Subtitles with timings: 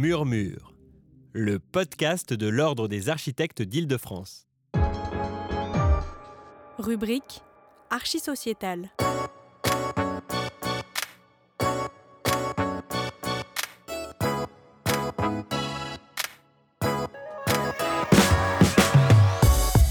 [0.00, 0.72] Murmure,
[1.34, 4.46] le podcast de l'Ordre des architectes d'Île-de-France.
[6.78, 7.42] Rubrique
[7.90, 8.88] Archisociétale.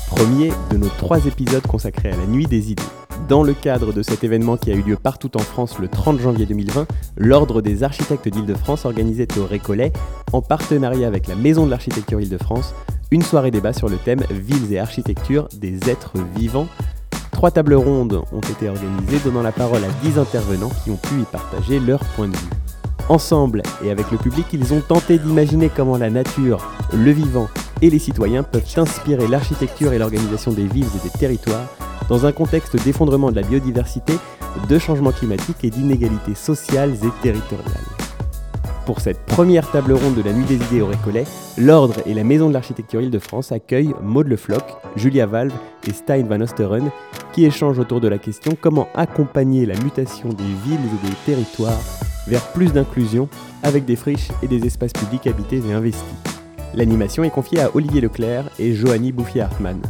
[0.07, 2.81] Premier de nos trois épisodes consacrés à la Nuit des idées.
[3.29, 6.19] Dans le cadre de cet événement qui a eu lieu partout en France le 30
[6.19, 6.87] janvier 2020,
[7.17, 9.93] l'Ordre des architectes d'Île-de-France organisait au Récollet,
[10.33, 12.73] en partenariat avec la Maison de l'architecture Île-de-France,
[13.11, 16.65] une soirée débat sur le thème Villes et architecture des êtres vivants.
[17.31, 21.21] Trois tables rondes ont été organisées, donnant la parole à dix intervenants qui ont pu
[21.21, 22.49] y partager leur point de vue.
[23.09, 27.47] Ensemble et avec le public, ils ont tenté d'imaginer comment la nature, le vivant
[27.83, 31.67] et les citoyens peuvent inspirer l'architecture et l'organisation des villes et des territoires
[32.07, 34.13] dans un contexte d'effondrement de la biodiversité,
[34.67, 37.85] de changement climatique et d'inégalités sociales et territoriales.
[38.85, 41.25] Pour cette première table ronde de la Nuit des idées au Récollet,
[41.59, 44.63] l'Ordre et la Maison de l'Architecture Île-de-France accueillent Maud Le Floch,
[44.95, 45.53] Julia Valve
[45.87, 46.89] et Stein Van Osteren,
[47.31, 51.79] qui échangent autour de la question comment accompagner la mutation des villes et des territoires
[52.27, 53.29] vers plus d'inclusion
[53.61, 56.03] avec des friches et des espaces publics habités et investis?
[56.73, 59.81] L'animation est confiée à Olivier Leclerc et Johanny Bouffier-Hartmann.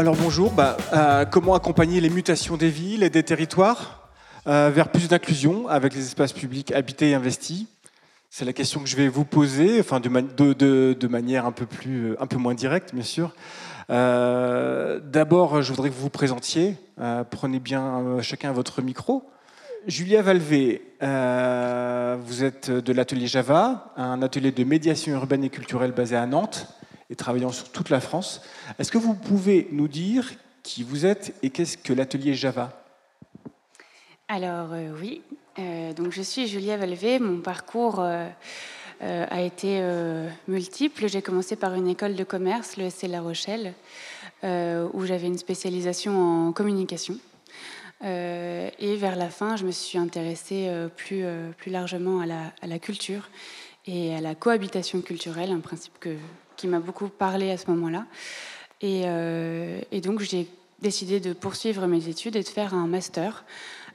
[0.00, 4.08] Alors bonjour, bah, euh, comment accompagner les mutations des villes et des territoires
[4.46, 7.66] euh, vers plus d'inclusion avec les espaces publics habités et investis?
[8.30, 10.08] C'est la question que je vais vous poser, enfin de,
[11.06, 11.66] manière un peu,
[12.38, 13.34] moins directe bien sûr.
[13.90, 16.76] Euh, D'abord, je voudrais que vous vous présentiez.
[17.28, 19.28] Prenez bien chacun votre micro.
[19.86, 26.16] Julia Valvé, vous êtes de l'atelier Java, un atelier de médiation urbaine et culturelle basé
[26.16, 26.68] à Nantes
[27.10, 28.40] et travaillant sur toute la France.
[28.78, 30.30] Est-ce que vous pouvez nous dire
[30.62, 32.84] qui vous êtes et qu'est-ce que l'atelier Java?
[34.28, 35.22] Alors euh, oui,
[35.58, 37.18] euh, donc je suis Julia Valvé.
[37.18, 38.28] Mon parcours euh,
[39.00, 39.82] a été
[40.46, 41.08] multiple.
[41.08, 43.74] J'ai commencé par une école de commerce, le SC La Rochelle,
[44.44, 47.16] où j'avais une spécialisation en communication.
[48.02, 51.24] Et vers la fin, je me suis intéressée plus,
[51.56, 53.30] plus largement à la, à la culture
[53.86, 56.14] et à la cohabitation culturelle, un principe que,
[56.60, 58.04] qui m'a beaucoup parlé à ce moment-là.
[58.82, 60.46] Et, euh, et, donc, j'ai
[60.80, 63.44] décidé de poursuivre mes études et de faire un master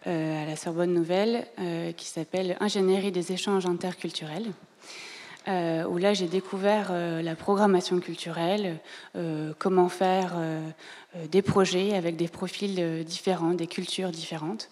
[0.08, 4.48] euh, à la Sorbonne Nouvelle euh, qui s'appelle Ingénierie des échanges interculturels.
[5.48, 8.80] Où là j'ai découvert la programmation culturelle,
[9.60, 10.34] comment faire
[11.30, 14.72] des projets avec des profils différents, des cultures différentes.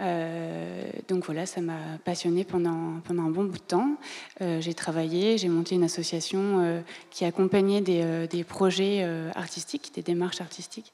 [0.00, 3.96] Donc voilà, ça m'a passionnée pendant, pendant un bon bout de temps.
[4.40, 9.04] j'ai travaillé, j'ai monté une association qui accompagnait des, des projets
[9.34, 10.92] artistiques, des démarches artistiques.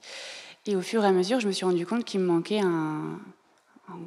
[0.69, 3.19] Et au fur et à mesure, je me suis rendu compte qu'il me manquait un,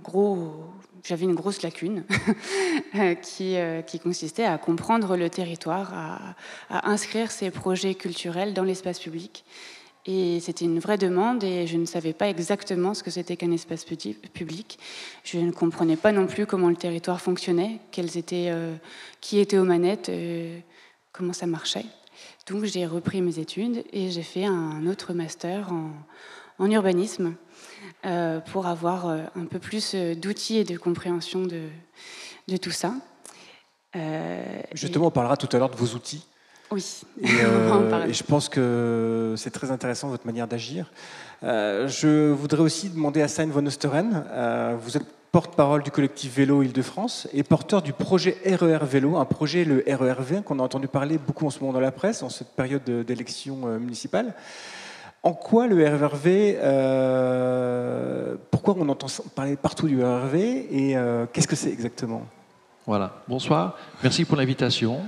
[0.04, 0.64] gros,
[1.04, 2.04] j'avais une grosse lacune
[3.24, 5.92] qui, euh, qui, consistait à comprendre le territoire,
[6.70, 9.44] à inscrire ces projets culturels dans l'espace public.
[10.08, 13.52] Et c'était une vraie demande et je ne savais pas exactement ce que c'était qu'un
[13.52, 14.80] espace public.
[15.24, 17.80] Je ne comprenais pas non plus comment le territoire fonctionnait,
[18.34, 18.76] euh,
[19.22, 20.60] qui était aux manettes, euh,
[21.12, 21.86] comment ça marchait.
[22.48, 25.92] Donc j'ai repris mes études et j'ai fait un autre master en,
[26.70, 27.36] urbanisme
[28.06, 32.94] euh, pour avoir un peu plus d'outils et de compréhension de, tout ça.
[34.74, 36.26] Justement, on parlera tout à l'heure de vos outils.
[36.72, 40.92] Oui, et, euh, et je pense que c'est très intéressant votre manière d'agir.
[41.44, 44.24] Euh, je voudrais aussi demander à Stein von Osteren,
[44.82, 49.64] vous êtes porte-parole du collectif Vélo Île-de-France et porteur du projet RER Vélo, un projet,
[49.64, 52.50] le RERV, qu'on a entendu parler beaucoup en ce moment dans la presse, en cette
[52.50, 54.34] période d'élection municipale.
[55.24, 59.06] En quoi le RERV, euh, pourquoi on entend
[59.36, 62.24] parler partout du RERV et euh, qu'est-ce que c'est exactement?
[62.88, 65.02] Voilà, bonsoir, merci pour l'invitation.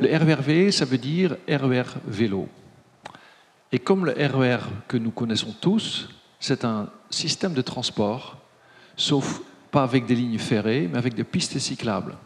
[0.00, 2.48] Le RERV, ça veut dire RER vélo.
[3.72, 8.38] Et comme le RER que nous connaissons tous, c'est un système de transport,
[8.96, 12.16] sauf pas avec des lignes ferrées, mais avec des pistes cyclables.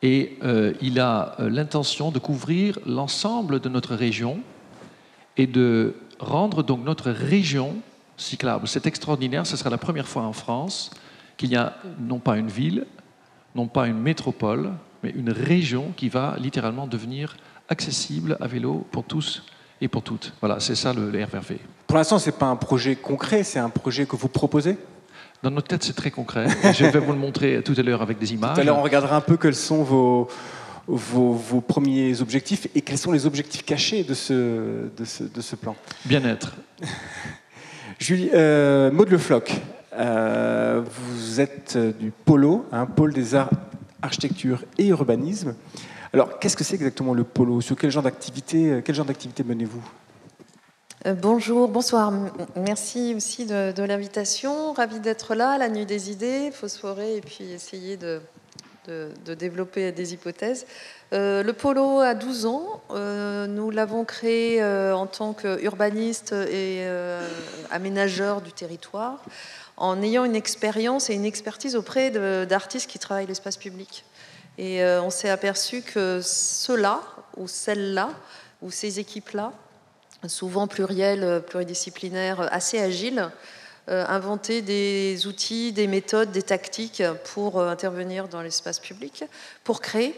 [0.00, 4.40] Et euh, il a l'intention de couvrir l'ensemble de notre région,
[5.38, 7.76] et de rendre donc notre région
[8.16, 8.66] cyclable.
[8.68, 10.90] C'est extraordinaire, ce sera la première fois en France
[11.36, 12.84] qu'il y a non pas une ville,
[13.54, 14.72] non pas une métropole,
[15.02, 17.36] mais une région qui va littéralement devenir
[17.68, 19.42] accessible à vélo pour tous
[19.80, 20.32] et pour toutes.
[20.40, 21.58] Voilà, c'est ça le, le RVRV.
[21.86, 24.76] Pour l'instant, ce n'est pas un projet concret, c'est un projet que vous proposez?
[25.42, 26.48] Dans notre tête, c'est très concret.
[26.72, 28.54] Je vais vous le montrer tout à l'heure avec des images.
[28.54, 30.28] Tout à l'heure, on regardera un peu quels sont vos,
[30.88, 35.40] vos, vos, premiers objectifs et quels sont les objectifs cachés de ce, de ce, de
[35.40, 36.56] ce plan Bien-être.
[38.00, 39.52] Julie, euh, Maud Le Floch,
[39.96, 43.50] euh, vous êtes du Polo, un pôle des arts
[44.02, 45.54] architecture et urbanisme.
[46.12, 47.60] Alors, qu'est-ce que c'est exactement le polo?
[47.60, 49.82] Sur quel genre d'activité, quel genre d'activité menez-vous?
[51.22, 52.12] Bonjour, bonsoir.
[52.56, 54.72] Merci aussi de, l'invitation.
[54.72, 58.20] Ravi d'être là, la nuit des idées, phosphorer et puis essayer de,
[59.38, 60.66] développer des hypothèses.
[61.12, 62.82] Euh, le polo a 12 ans.
[62.90, 66.84] Euh, nous l'avons créé euh, en tant qu'urbaniste et
[67.70, 69.22] aménageur du territoire,
[69.78, 72.10] en ayant une expérience et une expertise auprès
[72.46, 74.04] d'artistes qui travaillent l'espace public.
[74.58, 77.00] Et on s'est aperçu que ceux-là,
[77.36, 78.10] ou celles-là,
[78.60, 79.52] ou ces équipes-là,
[80.26, 83.30] souvent plurielles, pluridisciplinaires, assez agiles,
[83.86, 89.24] inventaient des outils, des méthodes, des tactiques pour intervenir dans l'espace public,
[89.62, 90.14] pour créer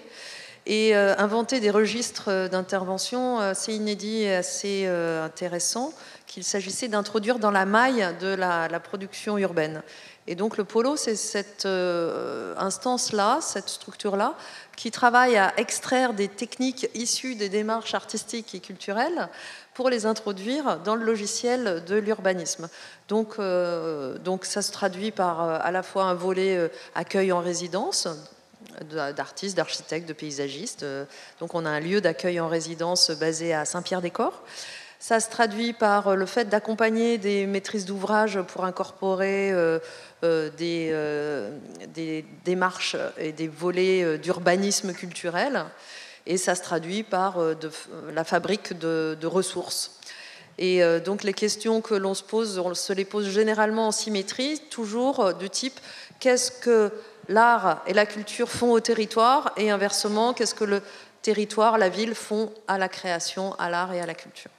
[0.66, 5.92] et euh, inventer des registres euh, d'intervention assez inédits et assez euh, intéressants
[6.30, 9.82] qu'il s'agissait d'introduire dans la maille de la, production urbaine.
[10.28, 14.34] Et donc le polo, c'est cette instance-là, cette structure-là,
[14.76, 19.28] qui travaille à extraire des techniques issues des démarches artistiques et culturelles
[19.74, 22.68] pour les introduire dans le logiciel de l'urbanisme.
[23.08, 23.40] Donc,
[24.22, 28.06] donc ça se traduit par à la fois un volet accueil en résidence,
[29.16, 30.82] d'artistes, d'architectes, de paysagistes.
[30.82, 31.04] Euh,
[31.38, 34.42] donc on a un lieu d'accueil en résidence basé à Saint-Pierre-des-Corps.
[35.00, 39.80] Ça se traduit par le fait d'accompagner des maîtrises d'ouvrage pour incorporer euh,
[40.22, 40.50] euh,
[41.96, 45.64] des, démarches et des volets d'urbanisme culturel.
[46.26, 47.38] Et ça se traduit par
[48.14, 49.98] la fabrique de, de ressources.
[50.58, 54.60] Et donc les questions que l'on se pose, on se les pose généralement en symétrie,
[54.70, 55.80] toujours du type
[56.20, 56.92] qu'est-ce que
[57.28, 59.52] l'art et la culture font au territoire?
[59.56, 60.82] Et inversement, qu'est-ce que le
[61.22, 64.50] territoire, la ville font à la création, à l'art et à la culture?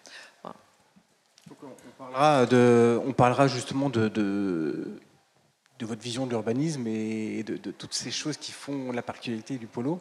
[3.05, 4.99] On, parlera justement de,
[5.81, 9.99] votre vision de l'urbanisme et de, toutes ces choses qui font la particularité du polo.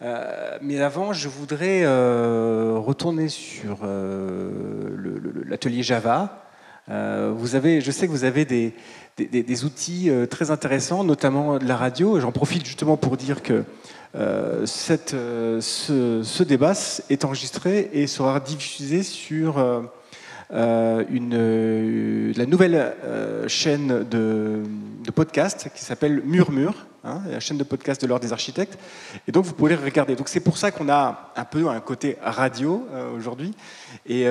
[0.00, 6.44] Euh, mais avant, je voudrais euh, retourner sur euh, l'atelier Java.
[6.88, 12.20] je sais que vous avez des, outils très intéressants, notamment de la radio.
[12.20, 13.64] J'en profite justement pour dire que
[14.14, 15.02] ce,
[16.42, 16.72] débat
[17.10, 19.58] est enregistré et sera diffusé sur
[20.50, 22.94] une, la nouvelle
[23.48, 24.62] chaîne de,
[25.14, 28.78] podcast qui s'appelle Murmure, hein, la chaîne de podcast de l'Ordre des architectes.
[29.26, 30.16] Et donc vous pouvez regarder.
[30.16, 32.86] Donc c'est pour ça qu'on a un peu un côté radio
[33.16, 33.54] aujourd'hui.
[34.06, 34.26] Et,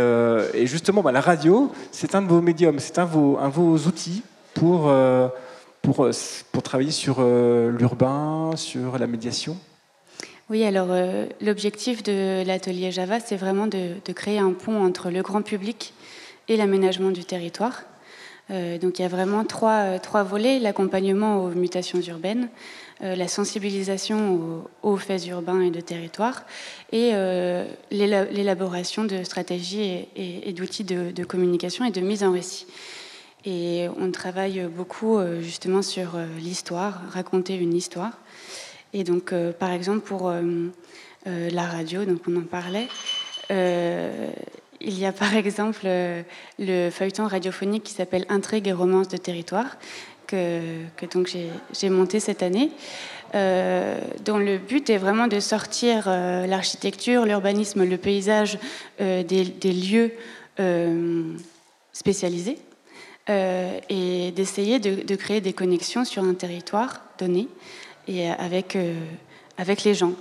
[0.66, 4.24] justement, bah, la radio, c'est un de vos médiums, c'est un, de vos outils
[4.58, 5.28] pour, euh,
[5.82, 6.12] pour, euh,
[6.64, 9.58] travailler sur euh, l'urbain, sur la médiation
[10.50, 10.88] oui, alors
[11.42, 15.94] l'objectif de l'atelier Java, c'est vraiment de, créer un pont entre le grand public
[16.48, 17.84] et l'aménagement du territoire.
[18.50, 22.50] donc il y a vraiment trois, trois volets, l'accompagnement aux mutations urbaines,
[23.02, 26.46] la sensibilisation aux, faits urbains et de territoire,
[26.92, 27.12] et
[27.92, 32.66] l'élaboration de stratégies et, d'outils de, communication et de mise en récit.
[33.46, 38.12] Et on travaille beaucoup euh, justement sur euh, l'histoire, raconter une histoire.
[38.92, 40.32] Et donc, euh, par exemple, pour
[41.26, 42.88] la radio, donc on en parlait,
[44.82, 45.88] il y a par exemple
[46.60, 49.78] le feuilleton radiophonique qui s'appelle Intrigue et romance de territoire,
[50.28, 50.60] que,
[51.74, 52.70] j'ai monté cette année,
[53.34, 58.60] dont le but est vraiment de sortir l'architecture, l'urbanisme, le paysage
[59.00, 60.12] des, lieux
[61.98, 62.60] spécialisés
[63.30, 67.48] euh, et d'essayer de, créer des connexions sur un territoire donné
[68.08, 68.34] et euh,
[69.58, 70.14] avec les gens.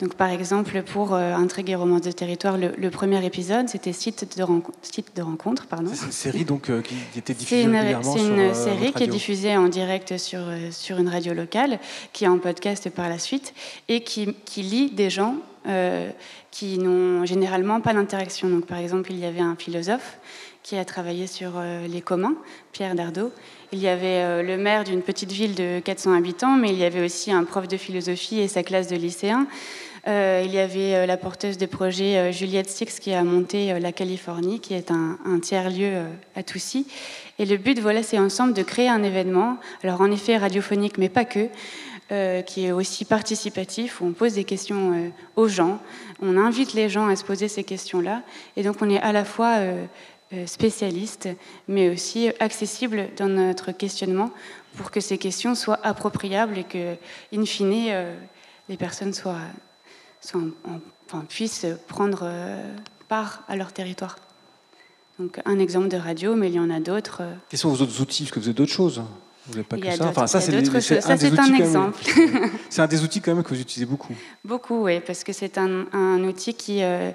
[0.00, 4.36] Donc, par exemple, pour euh, Intrigue et romance de territoire, le, premier épisode, c'était site
[4.36, 5.66] de, rencontre, site de rencontre.
[5.66, 5.90] Pardon.
[5.94, 10.18] C'est une série donc, qui était diffusée régulièrement une série qui est diffusée en direct
[10.18, 10.40] sur,
[10.72, 11.78] sur une radio locale,
[12.12, 13.54] qui est en podcast par la suite,
[13.88, 15.36] et qui, qui lie des gens
[16.50, 18.48] qui n'ont généralement pas d'interaction.
[18.48, 20.18] Donc, par exemple, il y avait un philosophe
[20.64, 22.34] qui a travaillé sur euh, les communs,
[22.72, 23.30] Pierre Dardot.
[23.70, 26.84] Il y avait euh, le maire d'une petite ville de 400 habitants, mais il y
[26.84, 29.46] avait aussi un prof de philosophie et sa classe de lycéens.
[30.06, 34.60] Euh, il y avait la porteuse des projets Juliette Six qui a monté la Californie,
[34.60, 36.02] qui est un, tiers-lieu
[36.36, 36.86] à Toussy.
[37.38, 41.08] Et le but, voilà, c'est ensemble de créer un événement, alors en effet radiophonique, mais
[41.08, 41.48] pas que,
[42.42, 45.80] qui est aussi participatif, où on pose des questions aux gens,
[46.20, 48.22] on invite les gens à se poser ces questions-là,
[48.56, 49.58] et donc on est à la fois
[50.34, 51.28] euh, spécialiste,
[51.68, 54.30] mais aussi accessible dans notre questionnement
[54.76, 56.94] pour que ces questions soient appropriables et que,
[57.32, 58.16] in fine, euh,
[58.68, 59.42] les personnes soient,
[61.06, 62.74] enfin, puissent prendre euh,
[63.08, 64.16] part à leur territoire.
[65.18, 67.22] Donc un exemple de radio, mais il y en a d'autres.
[67.48, 68.24] Quels sont vos autres outils?
[68.24, 69.02] Est-ce que vous avez d'autres choses
[69.46, 70.06] Vous n'avez pas que ça.
[70.08, 70.60] Enfin, ça, c'est un
[71.48, 72.02] même- exemple.
[72.70, 74.14] C'est un des outils quand même que vous utilisez beaucoup.
[74.44, 77.12] Beaucoup, oui, parce que c'est un, un outil qui, euh,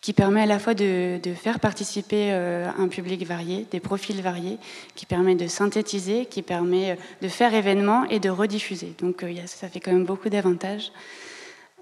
[0.00, 4.22] qui permet à la fois de, de faire participer euh, un public varié, des profils
[4.22, 4.56] variés,
[4.94, 8.94] qui permet de synthétiser, qui permet euh, de faire événement et de rediffuser.
[8.98, 10.90] Donc euh, ça fait quand même beaucoup d'avantages.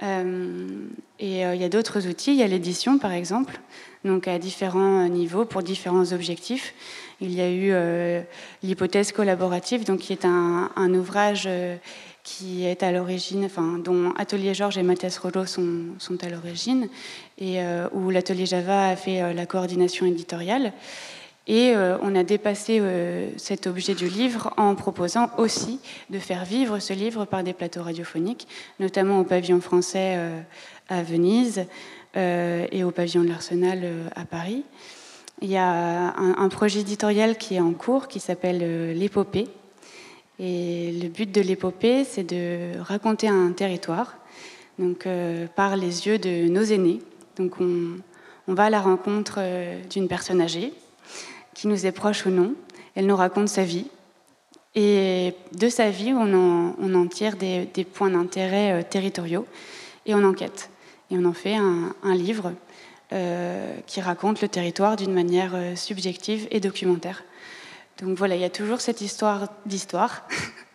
[0.02, 3.60] Euh, et euh, il y a d'autres outils, il y a l'édition par exemple,
[4.04, 6.74] donc à différents niveaux pour différents objectifs.
[7.20, 8.22] Il y a eu euh,
[8.64, 11.48] l'hypothèse collaborative, donc qui est un, ouvrage
[12.24, 16.88] qui est à l'origine, enfin, dont Atelier Georges et Mathias Rollo sont, à l'origine,
[17.38, 17.58] et
[17.92, 20.72] où l'Atelier Java a fait la coordination éditoriale.
[21.48, 26.44] Et euh, on a dépassé euh, cet objet du livre en proposant aussi de faire
[26.44, 28.46] vivre ce livre par des plateaux radiophoniques,
[28.78, 30.40] notamment au pavillon français euh,
[30.88, 31.66] à Venise
[32.14, 34.64] et au pavillon de l'Arsenal à Paris.
[35.40, 39.48] Il y a un, projet éditorial qui est en cours qui s'appelle L'épopée.
[40.38, 44.18] Et le but de l'épopée, c'est de raconter un territoire
[44.78, 45.08] donc,
[45.56, 47.00] par les yeux de nos aînés.
[47.38, 47.96] Donc on,
[48.46, 49.40] va à la rencontre
[49.88, 50.74] d'une personne âgée
[51.62, 52.56] qui nous est proche ou non.
[52.96, 53.86] Elle nous raconte sa vie.
[54.74, 59.46] Et de sa vie, on en, tire des, points d'intérêt euh, territoriaux
[60.04, 60.70] et on enquête.
[61.12, 62.52] Et on en fait un, livre
[63.12, 67.22] euh, qui raconte le territoire d'une manière euh, subjective et documentaire.
[68.00, 70.26] Donc voilà, il y a toujours cette histoire d'histoire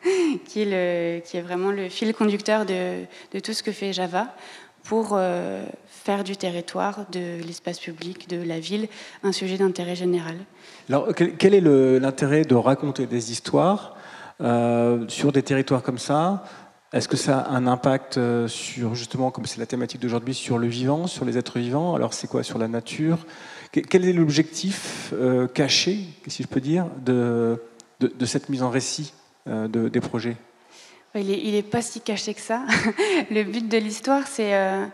[0.45, 4.33] qui, est vraiment le fil conducteur de tout ce que fait Java
[4.87, 8.87] pour euh, faire du territoire, de l'espace public, de la ville,
[9.21, 10.35] un sujet d'intérêt général.
[10.87, 11.61] Alors, quel, est
[11.99, 13.97] l'intérêt de raconter des histoires
[14.39, 16.45] euh, sur des territoires comme ça?
[16.93, 20.57] Est-ce que ça a un impact euh, sur, justement, comme c'est la thématique d'aujourd'hui, sur
[20.57, 21.93] le vivant, sur les êtres vivants?
[21.93, 23.17] Alors, c'est quoi Sur la nature?
[23.73, 25.13] Que- Quel est l'objectif
[25.53, 27.61] caché, si je peux dire, de,
[27.99, 29.13] de, cette mise en récit
[29.45, 30.37] de- des projets?
[31.15, 32.63] Il n'est pas si caché que ça.
[33.31, 34.85] Le but de l'histoire, c'est euh,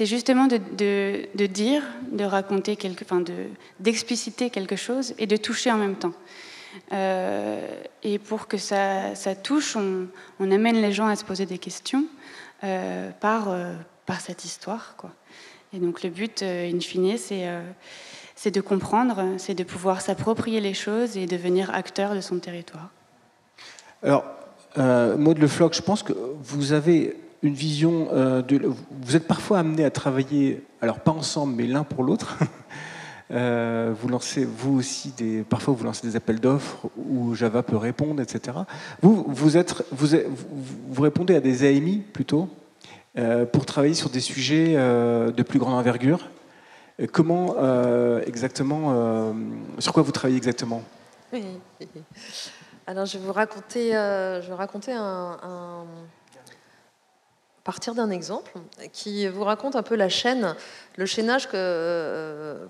[0.00, 3.46] justement de, dire, de raconter, quelque, enfin de-
[3.78, 6.14] d'expliciter quelque chose et de toucher en même temps.
[6.92, 7.66] Euh,
[8.02, 10.08] et pour que ça, touche, on,
[10.50, 12.04] amène les gens à se poser des questions
[12.64, 13.54] euh, par,
[14.20, 14.94] cette histoire.
[14.96, 15.10] Quoi.
[15.72, 21.16] Et donc le but, in fine, c'est de comprendre, c'est de pouvoir s'approprier les choses
[21.16, 22.90] et devenir acteur de son territoire.
[24.02, 24.24] Alors,
[24.78, 28.60] euh, Maud Le Floch, je pense que vous avez une vision euh, de.
[29.02, 32.38] Vous êtes parfois amené à travailler, alors pas ensemble, mais l'un pour l'autre.
[33.30, 37.76] Euh, vous lancez, vous aussi, des, parfois vous lancez des appels d'offres où Java peut
[37.76, 38.56] répondre, etc.
[39.02, 40.16] Vous, vous, êtes, vous,
[40.88, 42.48] vous- répondez à des AMI plutôt
[43.18, 46.30] euh, pour travailler sur des sujets de plus grande envergure.
[47.12, 47.56] Comment
[48.24, 49.34] exactement,
[49.78, 50.82] sur quoi vous travaillez exactement?
[51.30, 51.42] Oui.
[52.88, 55.86] Alors, je vais vous raconter, euh, je vais raconter un,
[57.62, 58.52] partir d'un exemple
[58.94, 60.56] qui vous raconte un peu la chaîne,
[60.96, 62.66] le chaînage que, euh,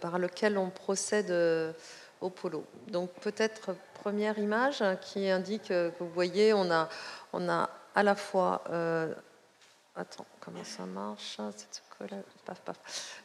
[0.00, 1.72] par lequel on procède euh,
[2.20, 2.64] au polo.
[2.88, 6.88] Donc, peut-être première image qui indique que vous voyez, on a,
[7.32, 8.64] on a à la fois.
[9.94, 11.38] Attends, comment ça marche
[11.98, 12.76] collage Paf, paf.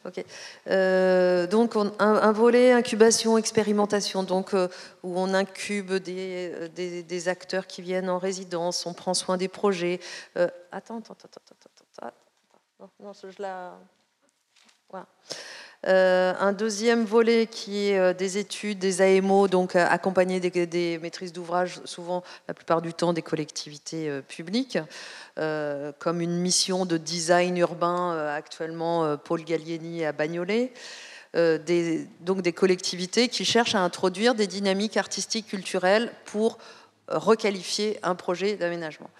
[0.04, 0.24] Ok.
[0.68, 4.68] Euh, donc, on- un, volet incubation, expérimentation, donc euh,
[5.02, 9.36] où on incube des, euh, des, des acteurs qui viennent en résidence, on prend soin
[9.36, 10.00] des projets.
[10.36, 11.70] Euh, attends, attends, attends, attends,
[12.00, 12.16] attends, attends.
[12.80, 13.76] Non, non, je la.
[14.90, 15.06] Voilà.
[15.86, 20.98] Euh, un deuxième volet qui est euh, des études, des AMO, donc euh, accompagner des,
[20.98, 24.78] maîtrises d'ouvrage, souvent la plupart du temps des collectivités publiques,
[25.36, 30.72] comme une mission de design urbain actuellement Paul Gallieni à Bagnolet.
[31.34, 36.58] Des, donc des collectivités qui cherchent à introduire des dynamiques artistiques culturelles pour
[37.06, 39.10] requalifier un projet d'aménagement.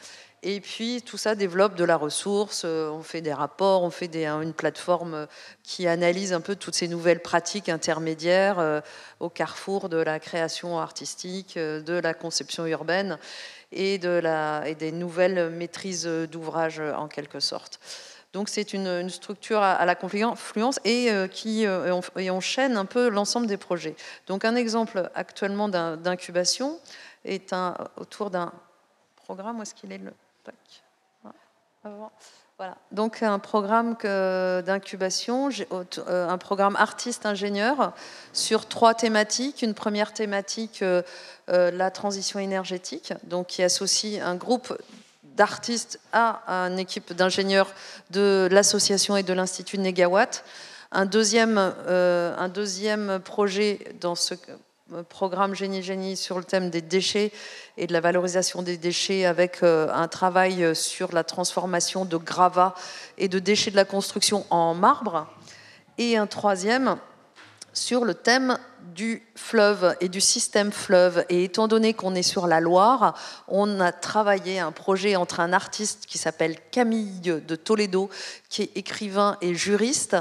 [0.45, 4.07] Et puis tout ça développe de la ressource, euh, on fait des rapports, on fait
[4.15, 5.27] une plateforme euh,
[5.65, 8.81] qui analyse un peu toutes ces nouvelles pratiques intermédiaires euh,
[9.19, 13.19] au carrefour de la création artistique, de la conception urbaine
[13.73, 17.81] et, des nouvelles maîtrises d'ouvrage en quelque sorte.
[18.33, 23.09] Donc c'est une, structure à, la confluence et qui et on, et chaîne un peu
[23.09, 23.97] l'ensemble des projets.
[24.29, 26.79] Donc un exemple actuellement d'incubation
[27.25, 27.55] est
[27.97, 28.53] autour d'un
[29.17, 29.59] programme.
[29.59, 30.13] Où est-ce qu'il est le.
[32.59, 32.77] Voilà.
[32.91, 37.93] Donc un programme d'incubation, euh, un programme artiste-ingénieur
[38.33, 39.63] sur trois thématiques.
[39.63, 41.03] Une première thématique, euh,
[41.51, 44.77] euh, la transition énergétique, donc qui associe un groupe
[45.23, 47.73] d'artistes à une équipe d'ingénieurs
[48.11, 50.45] de l'association et de l'Institut Négawatt.
[50.91, 54.35] Un euh, un deuxième projet dans ce,
[55.09, 57.33] programme Génie Génie sur le thème des déchets
[57.77, 62.75] et de la valorisation des déchets avec un travail sur la transformation de gravats
[63.19, 65.27] et de déchets de la construction en marbre.
[65.99, 66.97] Et un troisième
[67.79, 68.59] sur le thème
[68.95, 71.25] du fleuve et du système fleuve.
[71.29, 73.15] Et étant donné qu'on est sur la Loire,
[73.47, 78.11] on a travaillé un projet entre un artiste qui s'appelle Camille de Toledo,
[78.49, 80.17] qui est écrivain et juriste,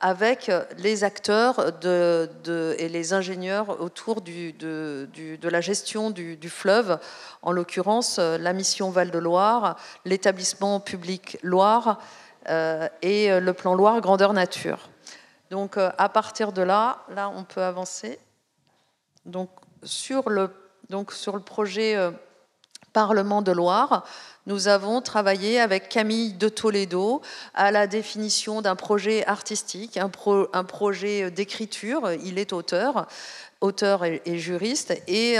[0.00, 6.98] avec les acteurs et les ingénieurs autour de, la gestion du, du fleuve,
[7.42, 12.00] en l'occurrence la mission Val-de-Loire, l'établissement public Loire
[12.48, 14.88] euh, et le plan Loire Grandeur Nature.
[15.52, 18.18] Donc euh, à partir de là, là on peut avancer.
[19.26, 19.50] Donc
[19.82, 20.48] sur le,
[20.88, 22.10] donc, sur le projet euh,
[22.94, 24.06] Parlement de Loire,
[24.46, 27.20] nous avons travaillé avec Camille de Toledo
[27.52, 30.10] à la définition d'un projet artistique, un,
[30.54, 32.10] un projet d'écriture.
[32.24, 33.06] Il est auteur,
[33.60, 35.36] auteur et, juriste, et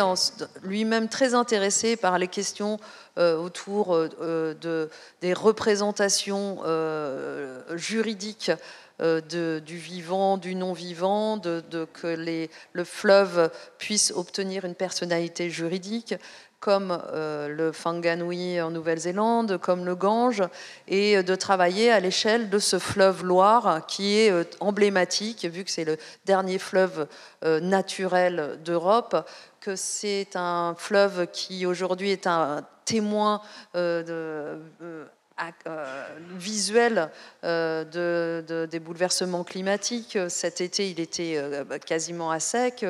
[0.62, 2.78] lui-même très intéressé par les questions
[3.18, 4.90] euh, autour de,
[5.22, 6.58] des représentations
[7.74, 8.50] juridiques
[9.02, 16.14] euh, du vivant, du non-vivant, de, que le fleuve puisse obtenir une personnalité juridique,
[16.60, 20.44] comme euh, le Fanganui en Nouvelle-Zélande, comme le Gange,
[20.86, 25.70] et de travailler à l'échelle de ce fleuve Loire qui est euh, emblématique, vu que
[25.72, 27.08] c'est le dernier fleuve
[27.42, 29.28] naturel d'Europe,
[29.60, 33.40] que c'est un fleuve qui aujourd'hui est un témoin
[33.74, 34.04] de
[34.82, 35.04] euh,
[36.36, 37.10] visuel
[37.44, 40.18] euh, de, des bouleversements climatiques.
[40.28, 42.84] Cet été, il était euh, quasiment à sec.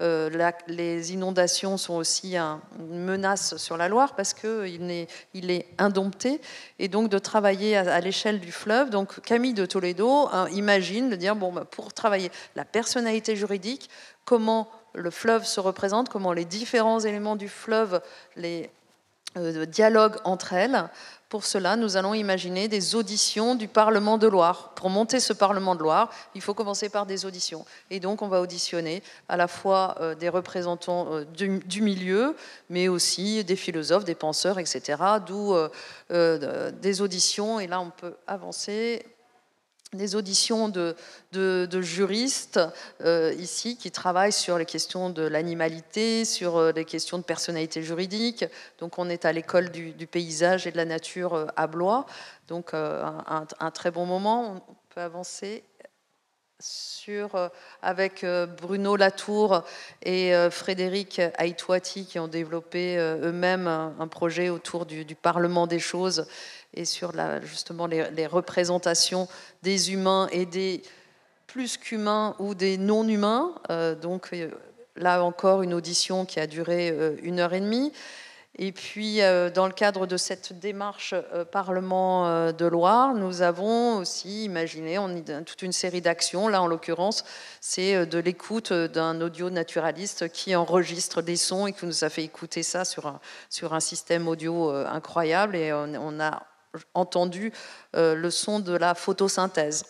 [0.00, 6.40] les inondations sont aussi une menace sur la Loire parce qu'il est, il est indompté.
[6.78, 8.90] Et donc de travailler à, l'échelle du fleuve.
[8.90, 13.90] Donc Camille de Toledo hein, imagine de dire, bon, bah, pour travailler la personnalité juridique,
[14.24, 18.00] comment le fleuve se représente, comment les différents éléments du fleuve,
[18.36, 18.70] les
[19.36, 20.88] dialoguent entre elles,
[21.28, 24.70] pour cela, nous allons imaginer des auditions du Parlement de Loire.
[24.74, 27.66] Pour monter ce Parlement de Loire, il faut commencer par des auditions.
[27.90, 32.34] Et donc, on va auditionner à la fois euh, des représentants euh, du, milieu,
[32.70, 35.02] mais aussi des philosophes, des penseurs, etc.
[35.26, 35.54] D'où
[36.10, 37.60] euh, des auditions.
[37.60, 39.04] Et là, on peut avancer
[39.94, 40.94] des auditions de,
[41.80, 42.60] juristes
[43.00, 47.82] euh, ici qui travaillent sur les questions de l'animalité, sur euh, les questions de personnalité
[47.82, 48.44] juridique.
[48.80, 52.06] Donc on est à l'école du, paysage et de la nature euh, à Blois.
[52.48, 54.62] Donc un, très bon moment.
[54.68, 55.64] On peut avancer
[57.82, 58.26] avec
[58.60, 59.62] Bruno Latour
[60.02, 66.26] et Frédéric Aitouati qui ont développé eux-mêmes un projet autour du, Parlement des choses
[66.74, 69.28] et sur justement les, représentations
[69.62, 70.82] des humains et des
[71.46, 73.54] plus qu'humains ou des non-humains.
[74.00, 74.34] donc
[74.96, 77.92] là encore une audition qui a duré une heure et demie.
[78.60, 83.42] Et puis, euh, dans le cadre de cette démarche euh, Parlement euh, de Loire, nous
[83.42, 84.98] avons aussi imaginé
[85.46, 86.48] toute une série d'actions.
[86.48, 87.24] Là, en l'occurrence,
[87.60, 92.24] c'est de l'écoute d'un audio naturaliste qui enregistre des sons et qui nous a fait
[92.24, 95.54] écouter ça sur un, sur un système audio incroyable.
[95.54, 96.42] Et on, a
[96.94, 97.52] entendu
[97.94, 99.84] le son de la photosynthèse.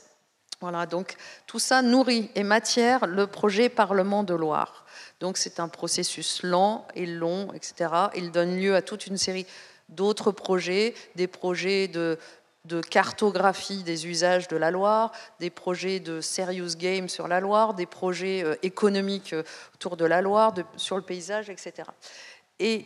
[0.60, 1.14] Voilà, donc
[1.46, 4.84] tout ça nourrit et matière le projet Parlement de Loire.
[5.20, 7.90] Donc c'est un processus lent et long, etc.
[8.16, 9.46] Il donne lieu à toute une série
[9.88, 12.18] d'autres projets, des projets de,
[12.90, 17.86] cartographie des usages de la Loire, des projets de serious game sur la Loire, des
[17.86, 19.42] projets euh, économiques euh,
[19.74, 21.88] autour de la Loire, sur le paysage, etc.
[22.58, 22.84] Et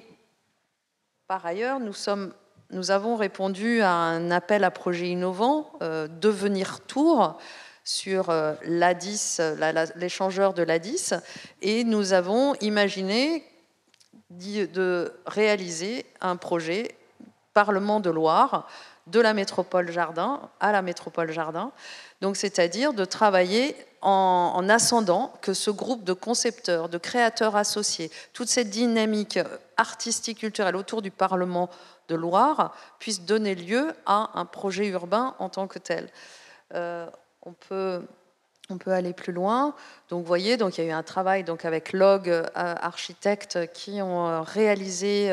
[1.27, 2.33] par ailleurs, nous, sommes,
[2.73, 7.39] nous avons répondu à un appel à projets innovants, euh, Devenir Tour,
[7.85, 9.39] sur euh, l'ADIS,
[9.97, 11.11] l'échangeur de l'ADIS,
[11.61, 13.45] et nous avons imaginé
[14.31, 16.97] de réaliser un projet
[17.53, 18.67] Parlement de Loire
[19.09, 21.73] de la métropole Jardin à la métropole Jardin,
[22.21, 28.49] donc c'est-à-dire de travailler en, ascendant que ce groupe de concepteurs, de créateurs associés, toute
[28.49, 29.39] cette dynamique
[29.77, 31.69] artistique culturelle autour du Parlement
[32.13, 36.09] de Loire puisse donner lieu à un projet urbain en tant que tel.
[36.75, 37.07] Euh,
[37.43, 38.03] on peut,
[38.69, 39.75] on peut aller plus loin.
[40.11, 43.73] Donc, vous voyez, donc, il y a eu un travail donc, avec Log euh, Architectes
[43.73, 45.31] qui ont euh, réalisé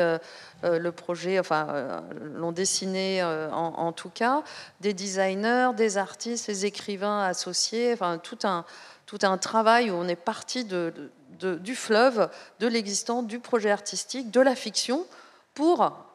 [0.62, 4.42] le projet, enfin, l'ont dessiné en, tout cas,
[4.80, 8.64] des designers, des artistes, des écrivains associés, enfin, tout un,
[9.06, 10.92] tout un travail où on est parti de,
[11.40, 15.06] du fleuve, de l'existant, du projet artistique, de la fiction,
[15.54, 16.09] pour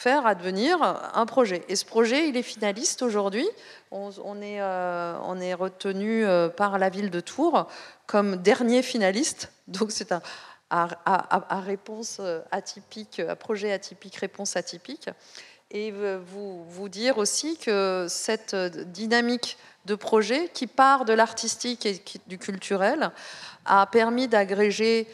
[0.00, 1.62] faire advenir un projet.
[1.68, 3.46] Et ce projet, il est finaliste aujourd'hui.
[3.90, 4.08] On,
[4.40, 7.68] est, euh, on est retenu euh, par la ville de Tours
[8.06, 9.52] comme dernier finaliste.
[9.68, 10.22] Donc c'est un,
[11.50, 12.18] réponse
[12.50, 15.10] atypique, projet atypique, réponse atypique.
[15.70, 22.02] Et vous, vous dire aussi que cette dynamique de projet qui part de l'artistique et
[22.26, 23.10] du culturel
[23.66, 25.06] a permis d'agréger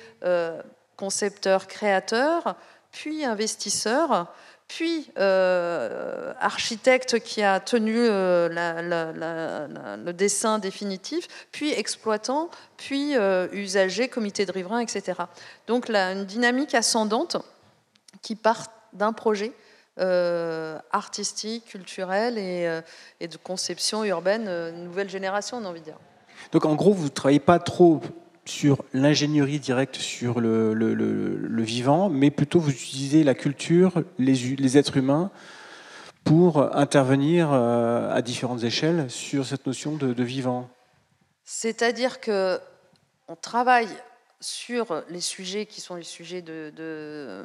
[0.97, 2.55] concepteurs, créateurs,
[2.93, 4.33] puis investisseurs,
[4.69, 14.09] puis euh, architecte qui a tenu euh, le dessin définitif, puis exploitant, puis euh, usager,
[14.09, 15.21] comité de riverains, etc.
[15.67, 17.37] Donc une dynamique ascendante
[18.23, 19.53] qui part d'un projet
[20.93, 22.69] artistique, culturel et,
[23.21, 24.45] et, de conception urbaine,
[24.85, 25.99] nouvelle génération, on a envie de dire.
[26.53, 28.03] Donc en gros, vous ne travaillez pas trop
[28.49, 35.31] sur l'ingénierie directe sur le, vivant, mais plutôt vous utilisez la culture, les, êtres humains,
[36.25, 40.69] pour intervenir euh, à différentes échelles sur cette notion de, de vivant.
[41.45, 42.59] C'est-à-dire que
[43.29, 43.89] on travaille
[44.41, 47.45] sur les sujets qui sont les sujets de,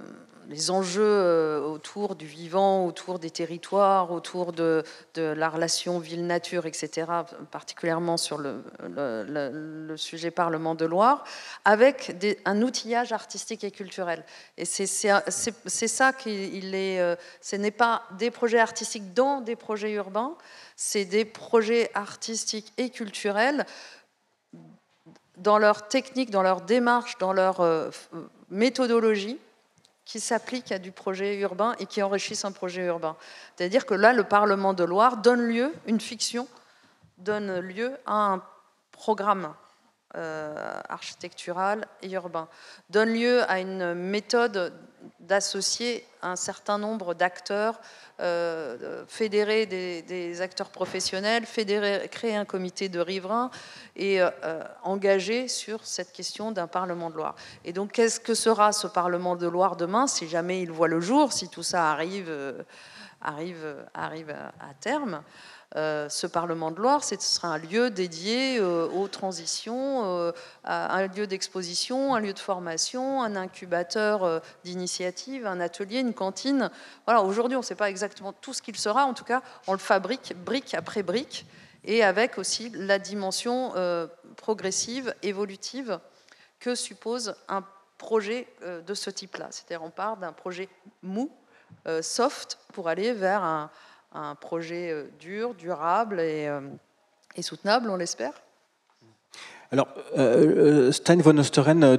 [0.49, 4.84] les enjeux euh, autour du vivant, autour des territoires, autour de,
[5.15, 7.08] la relation ville-nature, etc.,
[7.49, 11.23] particulièrement sur le, sujet Parlement de Loire,
[11.63, 14.25] avec un outillage artistique et culturel.
[14.58, 16.99] Et c'est ça qu'il est.
[16.99, 20.36] Euh, ce n'est pas des projets artistiques dans des projets urbains,
[20.75, 23.65] c'est des projets artistiques et culturels
[25.41, 27.89] dans leur technique, dans leur démarche, dans leur euh,
[28.49, 29.39] méthodologie
[30.06, 33.15] qui s'appliquent à du projet urbain et qui enrichissent un projet urbain.
[33.56, 36.47] C'est-à-dire que là, le Parlement de Loire donne lieu, une fiction
[37.17, 38.43] donne lieu à un
[38.91, 39.54] programme
[40.15, 42.47] euh, architectural et urbain,
[42.89, 44.73] donne lieu à une méthode
[45.19, 47.79] d'associer un certain nombre d'acteurs,
[48.19, 51.45] euh, fédérer des, acteurs professionnels,
[52.11, 53.49] créer un comité de riverains
[53.95, 54.29] et euh,
[54.83, 57.35] engager sur cette question d'un Parlement de Loire.
[57.65, 60.99] Et donc, qu'est-ce que sera ce Parlement de Loire demain, si jamais il voit le
[60.99, 62.31] jour, si tout ça arrive,
[63.21, 65.23] arrive, arrive à terme?
[65.77, 70.31] Euh, ce Parlement de Loire, ce sera un lieu dédié euh, aux transitions, euh,
[70.65, 76.69] un lieu d'exposition, un lieu de formation, un incubateur d'initiative, un atelier, une cantine.
[77.05, 79.05] Voilà, aujourd'hui, on ne sait pas exactement tout ce qu'il sera.
[79.05, 81.45] En tout cas, on le fabrique brique après brique
[81.86, 83.73] et avec aussi la dimension
[84.36, 85.99] progressive, évolutive
[86.60, 87.63] que suppose un
[87.97, 88.47] projet
[88.86, 89.47] de ce type-là.
[89.51, 90.69] C'est-à-dire, on part d'un projet
[91.01, 91.31] mou,
[92.01, 93.71] soft, pour aller vers un
[94.12, 96.62] un projet euh, dur, durable euh,
[97.36, 98.34] et, soutenable, on l'espère
[99.73, 101.97] Alors, euh, Stein von Osteren,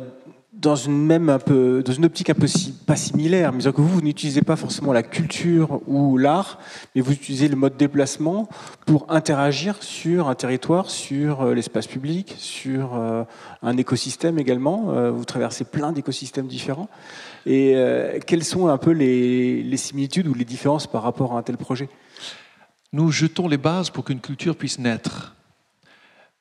[0.53, 2.47] dans une même un peu, dans une optique un peu
[2.87, 6.59] pas similaire, mais que vous, vous n'utilisez pas forcément la culture ou l'art,
[6.95, 8.47] mais vous utilisez le mode déplacement
[8.85, 12.95] pour interagir sur un territoire, sur l'espace public, sur
[13.63, 15.11] un écosystème également.
[15.11, 16.91] Vous traversez plein d'écosystèmes différents.
[17.47, 17.75] Et
[18.27, 21.89] quelles sont un peu les similitudes ou les différences par rapport à un tel projet?
[22.93, 25.35] Nous jetons les bases pour qu'une culture puisse naître.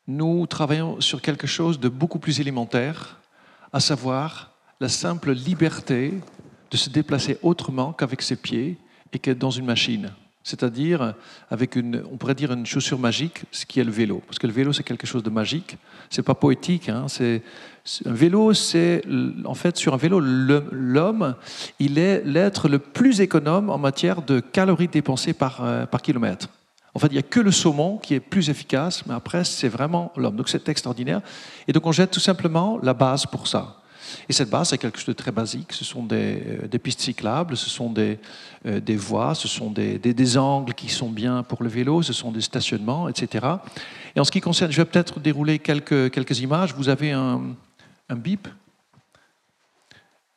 [0.08, 3.20] Nous travaillons sur quelque chose de beaucoup plus élémentaire,
[3.72, 6.14] à savoir la simple liberté
[6.72, 8.78] de se déplacer autrement qu'avec ses pieds
[9.14, 10.12] et qu'être dans une machine.
[10.44, 11.14] C'est-à-dire
[11.52, 14.24] avec une, on pourrait dire une chaussure magique, ce qui est le vélo.
[14.26, 15.78] Parce que le vélo, c'est quelque chose de magique.
[16.10, 16.90] C'est pas poétique.
[16.90, 17.06] Hein.
[17.08, 17.44] c'est,
[18.06, 19.04] un vélo, c'est
[19.46, 21.36] en fait sur un vélo, l'homme,
[21.78, 26.50] il est l'être le plus économe en matière de calories dépensées par, euh, par kilomètre.
[26.94, 29.70] En fait, il n'y a que le saumon qui est plus efficace, mais après, c'est
[29.70, 30.36] vraiment l'homme.
[30.36, 31.22] Donc, c'est extraordinaire.
[31.68, 33.78] Et donc, on jette tout simplement la base pour ça.
[34.28, 35.72] Et cette base, c'est quelque chose de très basique.
[35.72, 38.20] Ce sont des, euh, pistes cyclables, ce sont des,
[38.66, 42.42] euh, voies, ce sont des, angles qui sont bien pour le vélo, ce sont des
[42.42, 43.46] stationnements, etc.
[44.16, 46.74] Et en ce qui concerne, je vais peut-être dérouler quelques, images.
[46.74, 47.42] Vous avez un,
[48.10, 48.48] un bip.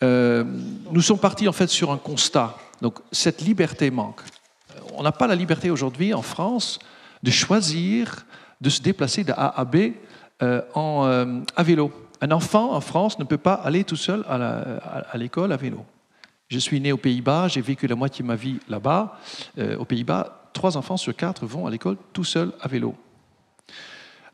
[0.03, 0.45] Euh,
[0.91, 2.57] nous sommes partis en fait sur un constat.
[2.83, 4.21] Donc cette liberté manque.
[4.95, 6.79] On n'a pas la liberté aujourd'hui en France
[7.23, 8.27] de choisir
[8.61, 9.93] de se déplacer de A à B
[10.75, 11.93] en, à vélo.
[12.21, 15.85] Un enfant en France ne peut pas aller tout seul à l'école à, vélo.
[16.49, 19.19] Je suis né aux Pays-Bas, j'ai vécu la moitié de ma vie là-bas.
[19.59, 22.95] Euh, aux Pays-Bas, trois enfants sur quatre vont à l'école tout seuls à vélo.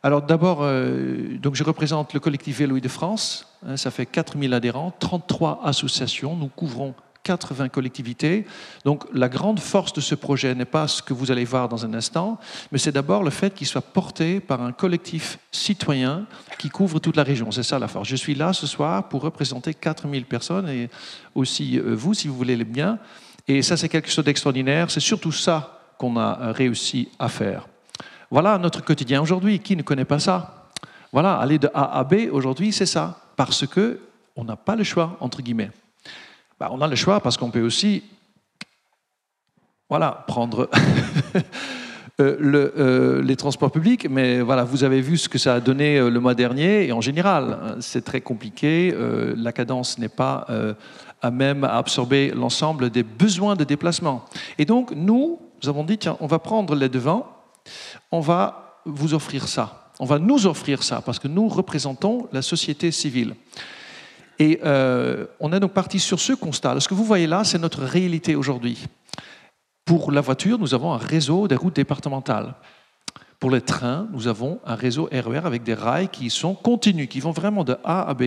[0.03, 3.59] Alors d'abord, euh, donc je représente le collectif Vélo de France.
[3.67, 6.37] Hein, ça fait 4000 adhérents, 33 associations.
[6.37, 8.47] Nous couvrons 80 collectivités.
[8.85, 11.85] Donc la grande force de ce projet n'est pas ce que vous allez voir dans
[11.85, 12.39] un instant,
[12.73, 16.27] mais c'est d'abord le fait qu'il soit porté par un collectif citoyen
[16.59, 17.51] qui couvre toute la région.
[17.51, 18.09] C'est ça la force.
[18.09, 20.89] Je suis là ce soir pour représenter 4000 personnes et
[21.35, 22.99] aussi euh, vous, si vous voulez le bien.
[23.49, 24.91] Et ça, c'est quelque chose d'extraordinaire.
[24.91, 27.67] C'est surtout ça qu'on a euh, réussi à faire.
[28.31, 29.59] Voilà notre quotidien aujourd'hui.
[29.59, 30.69] Qui ne connaît pas ça?
[31.13, 33.21] Voilà, aller de A à B aujourd'hui, c'est ça.
[33.37, 34.01] Parce que
[34.37, 35.71] on n'a pas le choix, entre guillemets.
[36.61, 38.03] Bah, on a le choix parce qu'on peut aussi
[39.89, 40.69] voilà, prendre
[42.21, 42.37] euh,
[42.77, 46.11] euh, les transports publics, mais voilà, vous avez vu ce que ça a donné euh,
[46.11, 48.95] le mois dernier, et en général, c'est très compliqué,
[49.37, 50.47] la cadence n'est pas
[51.23, 54.27] à même à absorber l'ensemble des besoins de déplacement.
[54.59, 57.27] Et donc, nous, nous avons dit, tiens, on va prendre les devants,
[58.13, 62.43] on va vous offrir ça, on va nous offrir ça, parce que nous représentons la
[62.43, 63.35] société civile.
[64.41, 64.59] Et
[65.39, 66.81] on est donc parti sur ce constat.
[66.81, 68.87] Ce que vous voyez là, c'est notre réalité aujourd'hui.
[69.85, 72.55] Pour la voiture, nous avons un réseau des routes départementales.
[73.39, 77.09] Pour les trains, nous avons un réseau RER e avec des rails qui sont continus,
[77.09, 78.25] qui vont vraiment de A à B.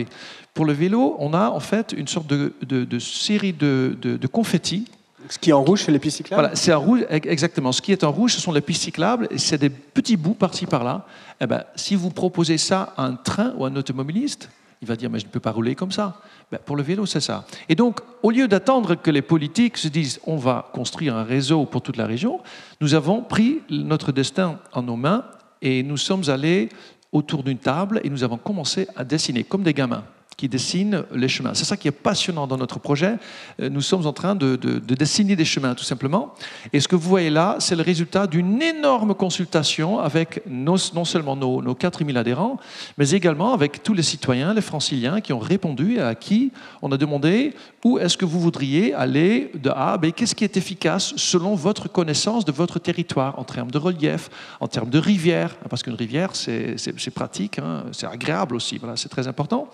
[0.52, 4.86] Pour le vélo, on a en fait une sorte de, série de, de, confettis
[5.26, 7.72] ce qui est en rouge, c'est les pistes cyclables Voilà, c'est en rouge, exactement.
[7.72, 10.34] Ce qui est en rouge, ce sont les pistes cyclables, et c'est des petits bouts
[10.34, 11.06] par-ci par-là.
[11.40, 14.50] Eh ben, si vous proposez ça à un train ou à un automobiliste,
[14.84, 16.20] il va dire, mais je ne peux pas rouler comme ça.
[16.52, 17.46] Ben, pour le vélo, c'est ça.
[17.68, 21.64] Et donc, au lieu d'attendre que les politiques se disent, on va construire un réseau
[21.64, 22.40] pour toute la région,
[22.80, 25.24] nous avons pris notre destin en nos mains
[25.62, 26.68] et nous sommes allés
[27.12, 30.04] autour d'une table et nous avons commencé à dessiner comme des gamins
[30.36, 31.54] qui dessine les chemins.
[31.54, 33.16] C'est ça qui est passionnant dans notre projet.
[33.60, 36.34] Euh, nous sommes en train de, dessiner des chemins, tout simplement.
[36.72, 41.36] Et ce que vous voyez là, c'est le résultat d'une énorme consultation avec non seulement
[41.36, 42.58] nos, nos 4000 adhérents,
[42.98, 46.92] mais également avec tous les citoyens, les franciliens, qui ont répondu et à qui on
[46.92, 50.56] a demandé où est-ce que vous voudriez aller de A à B, qu'est-ce qui est
[50.56, 55.54] efficace selon votre connaissance de votre territoire, en termes de relief, en termes de rivière,
[55.68, 59.68] parce qu'une rivière, c'est pratique, hein, c'est agréable aussi, voilà, c'est très important.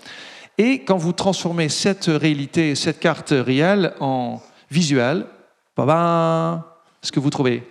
[0.63, 5.25] Et quand vous transformez cette réalité, cette carte réelle en visuel,
[5.79, 7.67] ce que vous trouvez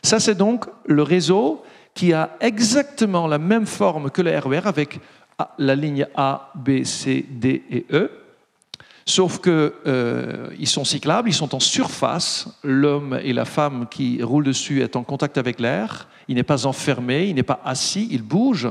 [0.00, 5.00] Ça, c'est donc le réseau qui a exactement la même forme que le RER avec
[5.58, 8.12] la ligne A, B, C, D et E.
[9.04, 12.46] Sauf qu'ils euh, sont cyclables, ils sont en surface.
[12.62, 16.06] L'homme et la femme qui roulent dessus est en contact avec l'air.
[16.28, 18.68] Il n'est pas enfermé, il n'est pas assis, il bouge.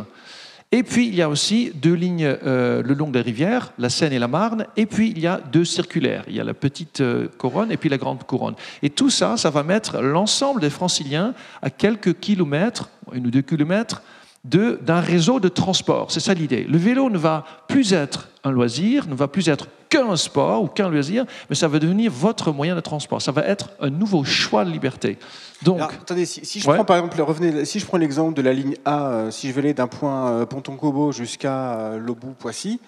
[0.71, 4.13] Et puis, il y a aussi deux lignes euh, le long des rivières, la Seine
[4.13, 6.23] et la Marne, et puis il y a deux circulaires.
[6.27, 8.53] Il y a la petite euh, couronne et puis la grande couronne.
[8.83, 13.41] Et tout ça, ça va mettre l'ensemble des franciliens à quelques kilomètres, une ou deux
[13.41, 14.03] kilomètres,
[14.45, 16.11] d'un réseau de transport.
[16.11, 16.65] C'est ça l'idée.
[16.69, 20.67] Le vélo ne va plus être un loisir, ne va plus être qu'un sport ou
[20.67, 23.21] qu'un loisir, mais ça va devenir votre moyen de transport.
[23.21, 25.17] Ça va être un nouveau choix de liberté.
[25.63, 28.75] Donc, attendez, si, je prends par exemple, revenez, si je prends l'exemple de la ligne
[28.85, 32.79] A, euh, si je vais aller d'un point euh, Ponton-Cobo jusqu'à euh, Lobou-Poissy,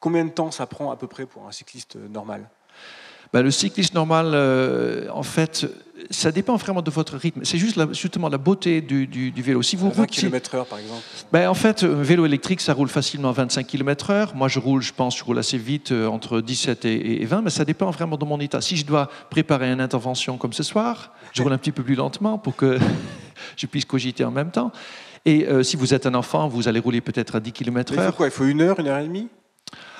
[0.00, 2.48] combien de temps ça prend à peu près pour un cycliste normal?
[3.32, 4.36] Ben, le cycliste normal,
[5.10, 5.66] en fait,
[6.12, 7.40] ça dépend vraiment de votre rythme.
[7.44, 9.62] C'est juste justement la beauté du, vélo.
[9.62, 13.30] Si vous 20 km/h, par exemple ben, En fait, un vélo électrique, ça roule facilement
[13.30, 14.34] à 25 km/h.
[14.34, 17.50] Moi, je roule, je pense, je roule assez vite, euh, entre 17 et, 20, mais
[17.50, 18.60] ça dépend vraiment de mon état.
[18.60, 21.94] Si je dois préparer une intervention comme ce soir, je roule un petit peu plus
[21.94, 22.78] lentement pour que
[23.56, 24.72] je puisse cogiter en même temps.
[25.24, 27.94] Et euh, si vous êtes un enfant, vous allez rouler peut-être à 10 km/h.
[27.96, 28.26] Il faut quoi?
[28.26, 29.28] Il faut une heure, une heure et demie?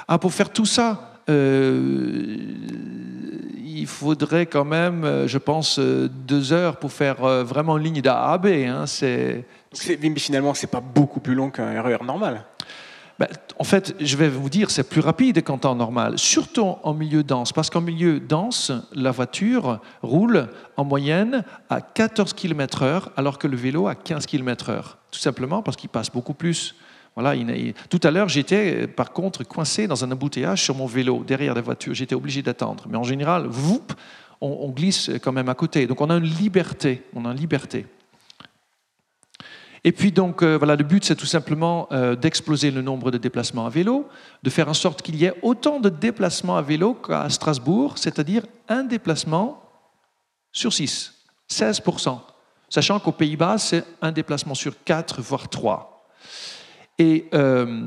[0.09, 2.37] Ah, pour faire tout ça euh,
[3.64, 8.00] il faudrait quand même, euh, je pense, euh, deux heures pour faire vraiment une ligne
[8.00, 8.46] d'A à B.
[8.46, 8.87] Hein.
[8.87, 9.44] C'est...
[9.88, 12.44] Mais finalement, c'est pas beaucoup plus long qu'un RER e normal.
[13.18, 16.94] Ben, en fait, je vais vous dire, c'est plus rapide qu'en temps normal, surtout en
[16.94, 23.38] milieu dense, parce qu'en milieu dense, la voiture roule en moyenne à 14 km/h, alors
[23.38, 24.96] que le vélo à 15 km/h.
[25.11, 26.74] Tout simplement parce qu'il passe beaucoup plus
[27.90, 31.61] tout à l'heure, j'étais par contre coincé dans un embouteillage sur mon vélo, derrière la
[31.61, 31.94] voiture.
[31.94, 32.85] J'étais obligé d'attendre.
[32.88, 33.51] Mais en général,
[34.40, 35.87] on, glisse quand même à côté.
[35.87, 37.03] Donc on a une liberté.
[37.14, 37.87] On a une liberté.
[39.85, 43.18] Et puis donc, euh, voilà, le but, c'est tout simplement euh, d'exploser le nombre de
[43.18, 44.09] déplacements à vélo,
[44.42, 48.44] de faire en sorte qu'il y ait autant de déplacements à vélo qu'à Strasbourg, c'est-à-dire
[48.68, 49.61] un déplacement
[50.53, 52.20] sur six, 16%.
[52.68, 55.91] Sachant qu'aux Pays-Bas, c'est un déplacement sur quatre, voire trois.
[56.98, 57.87] Et euh,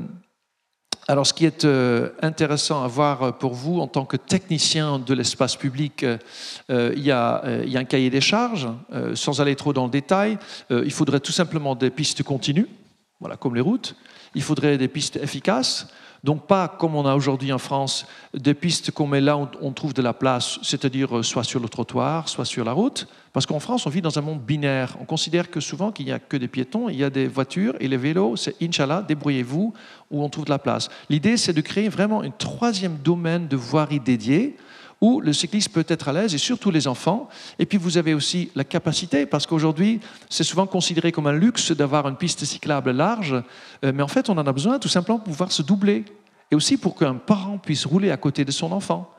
[1.08, 5.14] alors, ce qui est euh, intéressant à voir pour vous en tant que technicien de
[5.14, 8.68] l'espace public, euh, il, y a, un cahier des charges.
[9.14, 10.38] sans aller trop dans le détail,
[10.70, 12.68] il faudrait tout simplement des pistes continues,
[13.20, 13.94] voilà, comme les routes.
[14.34, 15.86] Il faudrait des pistes efficaces.
[16.26, 19.70] Donc pas comme on a aujourd'hui en France, des pistes qu'on met là où on
[19.70, 23.06] trouve de la place, c'est-à-dire soit sur le trottoir, soit sur la route.
[23.32, 24.96] Parce qu'en France, on vit dans un monde binaire.
[25.00, 27.76] On considère que souvent qu'il n'y a que des piétons, il y a des voitures
[27.78, 29.72] et les vélos, c'est Inch'Allah, débrouillez-vous
[30.10, 30.88] où on trouve de la place.
[31.08, 34.56] L'idée, c'est de créer vraiment un troisième domaine de voirie dédié
[35.00, 37.28] où le cycliste peut être à l'aise, et surtout les enfants.
[37.58, 41.72] Et puis vous avez aussi la capacité, parce qu'aujourd'hui, c'est souvent considéré comme un luxe
[41.72, 43.34] d'avoir une piste cyclable large,
[43.84, 46.04] euh, mais en fait, on en a besoin tout simplement pour pouvoir se doubler
[46.50, 49.10] et aussi pour qu'un parent puisse rouler à côté de son enfant.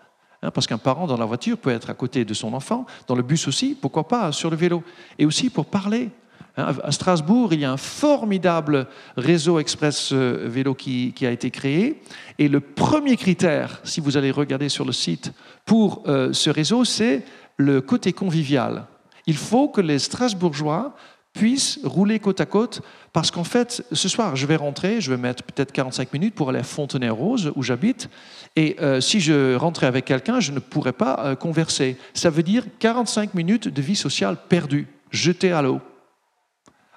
[0.44, 3.16] Hein, parce qu'un parent dans la voiture peut être à côté de son enfant, dans
[3.16, 4.84] le bus aussi, pourquoi pas, sur le vélo.
[5.18, 6.10] Et aussi pour parler.
[6.58, 11.52] Hein, à Strasbourg, il y a un formidable réseau express euh, vélo qui, a été
[11.52, 12.02] créé.
[12.40, 15.34] Et le premier critère, si vous allez regarder sur le site,
[15.66, 17.24] pour euh, ce réseau, c'est
[17.58, 18.86] le côté convivial.
[19.28, 20.96] Il faut que les Strasbourgeois
[21.34, 22.82] puissent rouler côte à côte,
[23.14, 26.50] parce qu'en fait, ce soir, je vais rentrer, je vais mettre peut-être 45 minutes pour
[26.50, 28.10] aller à Fontenay-Rose, où j'habite,
[28.56, 31.98] et euh, si je rentrais avec quelqu'un, je ne pourrais pas converser.
[32.16, 35.80] Ça veut dire 45 minutes de vie sociale perdue, jetée à l'eau.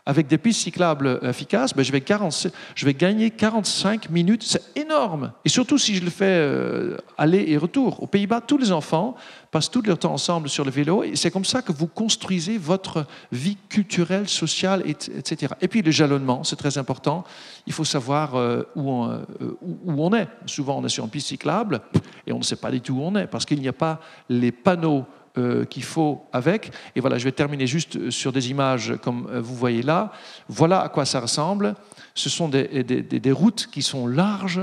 [0.07, 4.43] Avec des pistes cyclables efficaces, ben je, vais gagner 45 minutes.
[4.43, 5.33] C'est énorme.
[5.45, 8.03] Et surtout si je le fais euh, aller et retour.
[8.03, 9.15] Aux Pays-Bas, tous les enfants
[9.51, 11.03] passent tout leur temps ensemble sur le vélo.
[11.03, 15.55] Et c'est comme ça que vous construisez votre vie culturelle, sociale, etc.
[15.61, 17.25] Et puis le jalonnement, c'est très important.
[17.67, 19.25] Il faut savoir euh, euh,
[19.61, 20.29] où on est.
[20.47, 21.81] Souvent, on est sur une piste cyclable
[22.27, 24.01] et on ne sait pas du tout où on est parce qu'il n'y a pas
[24.29, 25.05] les panneaux
[25.39, 26.73] euh, qu'il faut avec.
[26.97, 30.11] Et voilà, je vais terminer juste sur des images comme euh, vous voyez là.
[30.49, 31.77] Voilà à quoi ça ressemble.
[32.17, 34.61] Ce sont des, des, routes qui sont larges,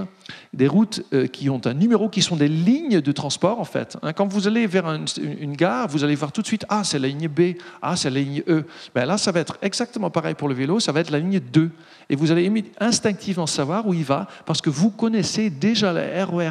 [0.51, 3.97] des routes euh, qui ont un numéro, qui sont des lignes de transport en fait.
[4.01, 6.99] Hein, quand vous allez vers une, gare, vous allez voir tout de suite, ah c'est
[6.99, 8.65] la ligne B, ah c'est la ligne E.
[8.93, 11.39] Ben là, ça va être exactement pareil pour le vélo, ça va être la ligne
[11.39, 11.71] 2.
[12.09, 12.51] Et vous allez
[12.81, 16.49] instinctivement savoir où il va parce que vous connaissez déjà la RER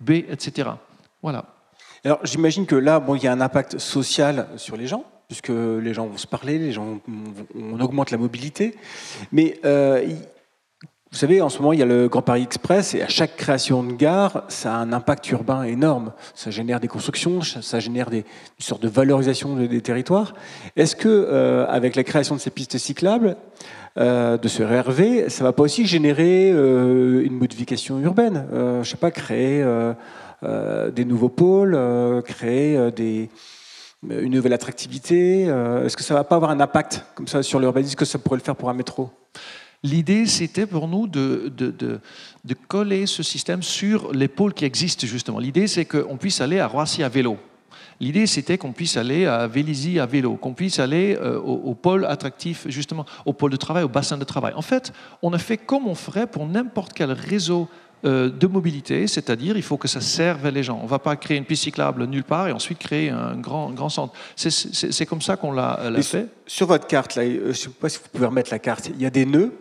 [0.00, 0.70] B, etc.
[1.22, 1.59] Voilà.
[2.04, 5.50] Alors j'imagine que là, bon, il y a un impact social sur les gens, puisque
[5.50, 6.98] les gens vont se parler, les gens,
[7.54, 8.74] on, augmente la mobilité.
[9.32, 10.02] Mais euh,
[11.12, 13.36] vous savez, en ce moment, il y a le Grand Paris Express, et à chaque
[13.36, 16.12] création de gare, ça a un impact urbain énorme.
[16.34, 18.24] Ça génère des constructions, ça génère des, une
[18.64, 20.32] sorte de valorisation des territoires.
[20.76, 23.36] Est-ce que, euh, avec la création de ces pistes cyclables,
[23.98, 28.46] euh, de ce RRV, ça va pas aussi générer une modification urbaine
[28.82, 29.62] Je sais pas, créer
[30.42, 32.90] des nouveaux pôles, euh, créer euh,
[34.08, 37.60] une nouvelle attractivité Est-ce que ça ne va pas avoir un impact comme ça sur
[37.60, 39.10] l'urbanisme que ça pourrait le faire pour un métro?
[39.82, 42.00] L'idée, c'était pour nous de,
[42.68, 45.38] coller ce système sur les pôles qui existent, justement.
[45.38, 47.38] L'idée, c'est qu'on puisse aller à Roissy à vélo.
[47.98, 52.66] L'idée, c'était qu'on puisse aller à Vélizy à vélo, qu'on puisse aller au, pôle attractif,
[52.68, 54.54] justement, au pôle de travail, au bassin de travail.
[54.54, 59.06] En fait, on a fait comme on ferait pour n'importe quel réseau euh, de mobilité,
[59.06, 60.78] c'est-à-dire il faut que ça serve les gens.
[60.80, 63.70] On ne va pas créer une piste cyclable nulle part et ensuite créer un grand,
[63.70, 64.14] grand centre.
[64.36, 66.28] C'est comme ça qu'on l'a fait.
[66.46, 68.88] Sur votre carte, là, euh, je ne sais pas si vous pouvez remettre la carte,
[68.88, 69.52] il y a des nœuds.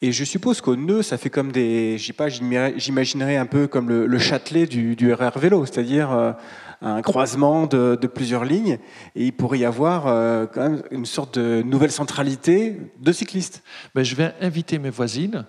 [0.00, 1.96] Et je suppose qu'au nœud, ça fait comme des.
[1.96, 6.32] Je sais pas, j'imaginerais un peu comme le, Châtelet du, du, RR vélo, c'est-à-dire euh,
[6.80, 8.78] un croisement de, plusieurs lignes.
[9.14, 10.06] Et il pourrait y avoir
[10.50, 13.62] quand même une sorte de nouvelle centralité de cyclistes.
[13.94, 15.44] Ben, je vais inviter mes voisines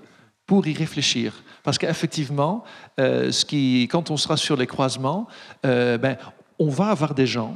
[0.45, 1.41] pour y réfléchir.
[1.63, 2.63] Parce qu'effectivement,
[2.99, 3.31] euh,
[3.89, 5.27] quand on sera sur les croisements,
[5.65, 6.17] euh, ben,
[6.59, 7.55] on va avoir des gens.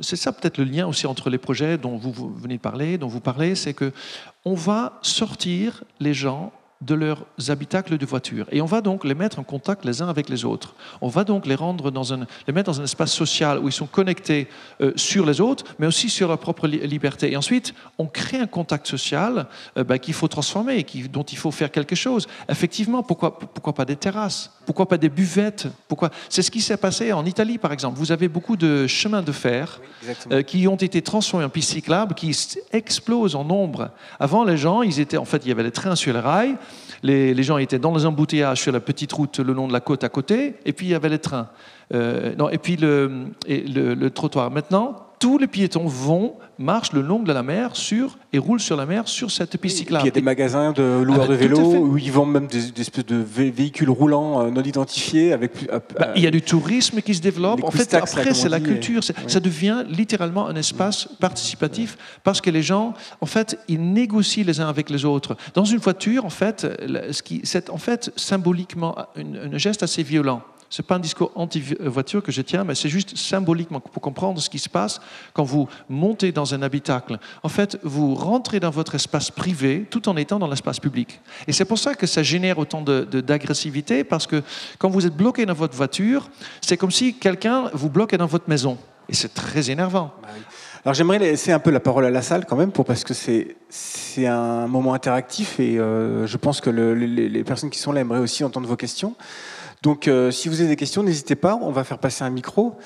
[0.00, 3.08] C'est ça peut-être le lien aussi entre les projets dont vous, venez de parler, dont
[3.08, 3.92] vous parlez, c'est que
[4.44, 8.46] on va sortir les gens de leurs habitacles de voiture.
[8.52, 10.74] Et on va donc les mettre en contact les uns avec les autres.
[11.00, 13.72] On va donc les, rendre dans un, les mettre dans un espace social où ils
[13.72, 14.48] sont connectés
[14.82, 17.32] euh, sur les autres, mais aussi sur leur propre liberté.
[17.32, 19.46] Et ensuite, on crée un contact social
[19.78, 22.26] euh, ben, qu'il faut transformer, qui, dont il faut faire quelque chose.
[22.48, 24.52] Effectivement, pourquoi, pourquoi pas des terrasses?
[24.66, 25.68] Pourquoi pas des buvettes?
[25.88, 26.10] Pourquoi...
[26.28, 27.98] C'est ce qui s'est passé en Italie, par exemple.
[27.98, 29.80] Vous avez beaucoup de chemins de fer
[30.30, 32.36] euh, qui ont été transformés en pistes cyclables, qui
[32.72, 33.90] explosent en nombre.
[34.20, 36.56] Avant, les gens, ils étaient, en fait, il y avait les trains sur les rails,
[37.02, 40.04] les, gens étaient dans les embouteillages sur la petite route le long de la côte
[40.04, 41.48] à côté, et puis il y avait les trains.
[41.94, 44.50] Euh, non, et puis le, le, trottoir.
[44.50, 48.76] Maintenant, tous les piétons vont, marchent le long de la mer sur, et roulent sur
[48.76, 50.04] la mer sur cette piste cyclable.
[50.04, 52.80] il y a des magasins de loueurs ah, de vélos où ils vendent même des,
[52.80, 55.32] espèces de véhicules roulants euh, non identifiés.
[55.32, 57.62] Avec, euh, bah, il y a du tourisme qui se développe.
[57.64, 59.02] En fait, après, c'est la culture.
[59.02, 64.60] Ça devient littéralement un espace participatif parce que les gens, en fait, ils négocient les
[64.60, 65.36] uns avec les autres.
[65.54, 66.66] Dans une voiture, en fait,
[67.42, 70.42] c'est en fait symboliquement un geste assez violent.
[70.68, 74.40] Ce n'est pas un discours anti-voiture que je tiens, mais c'est juste symboliquement pour comprendre
[74.40, 75.00] ce qui se passe
[75.32, 77.18] quand vous montez dans un habitacle.
[77.42, 81.20] En fait, vous rentrez dans votre espace privé tout en étant dans l'espace public.
[81.46, 84.42] Et c'est pour ça que ça génère autant d'agressivité, parce que
[84.78, 86.28] quand vous êtes bloqué dans votre voiture,
[86.60, 88.78] c'est comme si quelqu'un vous bloquait dans votre maison.
[89.08, 90.12] Et c'est très énervant.
[90.20, 90.28] Bah
[90.84, 94.26] Alors j'aimerais laisser un peu la parole à la salle quand même, parce que c'est
[94.26, 98.42] un moment interactif et euh, je pense que les personnes qui sont là aimeraient aussi
[98.42, 99.14] entendre vos questions.
[99.82, 101.58] Donc, euh, si vous avez des questions, n'hésitez pas.
[101.62, 102.76] On va faire passer un micro.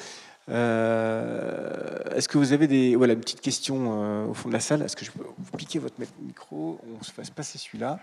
[0.51, 4.61] Euh, est-ce que vous avez des voilà une petite question euh, au fond de la
[4.61, 4.83] salle?
[4.83, 6.79] Est-ce que je peux vous piquer votre micro?
[7.01, 7.99] On se fasse passer celui-là.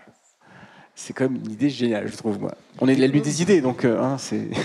[0.94, 2.40] c'est quand même une idée géniale, je trouve.
[2.40, 2.54] Moi.
[2.80, 4.48] On est de la nuit des idées, donc hein, c'est.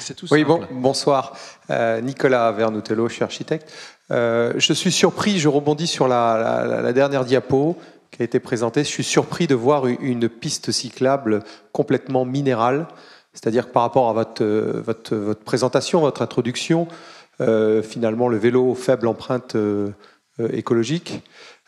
[0.00, 0.48] C'est tout Oui, simple.
[0.48, 1.36] bon, bonsoir.
[1.70, 3.70] Euh, Nicolas Vernutello, je suis architecte.
[4.10, 7.76] Euh, je suis surpris, je rebondis sur la, la- la dernière diapo
[8.14, 8.84] qui a été présentée.
[8.84, 11.42] Je suis surpris de voir une- piste cyclable
[11.72, 12.86] complètement minérale.
[13.32, 16.86] C'est-à-dire par rapport à votre, euh, votre, votre présentation, votre introduction,
[17.40, 19.90] euh, finalement, le vélo faible empreinte euh,
[20.38, 21.22] euh, écologique,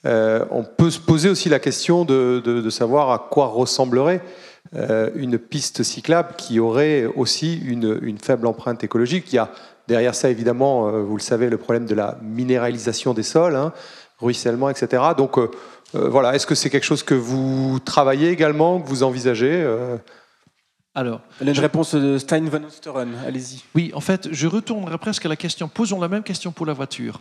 [0.05, 4.23] on peut se poser aussi la question de, savoir à quoi ressemblerait
[5.17, 9.33] une piste cyclable qui aurait aussi une, faible empreinte écologique.
[9.33, 9.51] Il y a
[9.89, 13.73] derrière ça, évidemment, vous le savez, le problème de la minéralisation des sols, hein,
[14.21, 15.03] ruissellement, etc.
[15.19, 15.41] Donc
[15.93, 19.97] voilà, est-ce que c'est quelque chose que vous travaillez également, que vous envisagez euh?
[20.95, 23.11] Alors, Elle a une réponse de Stein van Osteren.
[23.27, 23.63] Allez-y.
[23.75, 25.69] oui, en fait, je retournerai presque à la question.
[25.69, 27.21] Posons la même question pour la voiture.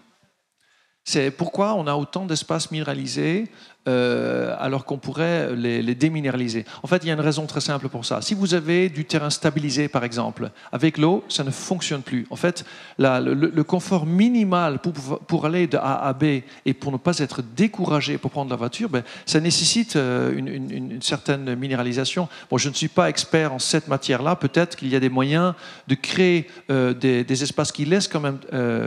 [1.03, 3.51] C'est pourquoi on a autant d'espaces minéralisés
[3.87, 6.65] euh, alors qu'on pourrait les, déminéraliser.
[6.81, 8.19] En fait, il y a une raison très simple pour ça.
[8.23, 12.25] Si vous avez du terrain stabilisé, par exemple, avec l'eau, ça ne fonctionne plus.
[12.31, 12.65] En fait,
[12.97, 14.79] le, confort minimal
[15.27, 18.55] pour, aller de A à B et pour ne pas être découragé pour prendre la
[18.55, 22.27] voiture, ben, ça nécessite euh, une, certaine minéralisation.
[22.49, 24.35] Bon, je ne suis pas expert en cette matière-là.
[24.35, 25.53] Peut-être qu'il y a des moyens
[25.87, 28.39] de créer euh, des, espaces qui laissent quand même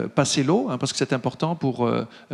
[0.08, 1.88] passer l'eau, hein, parce que c'est important pour,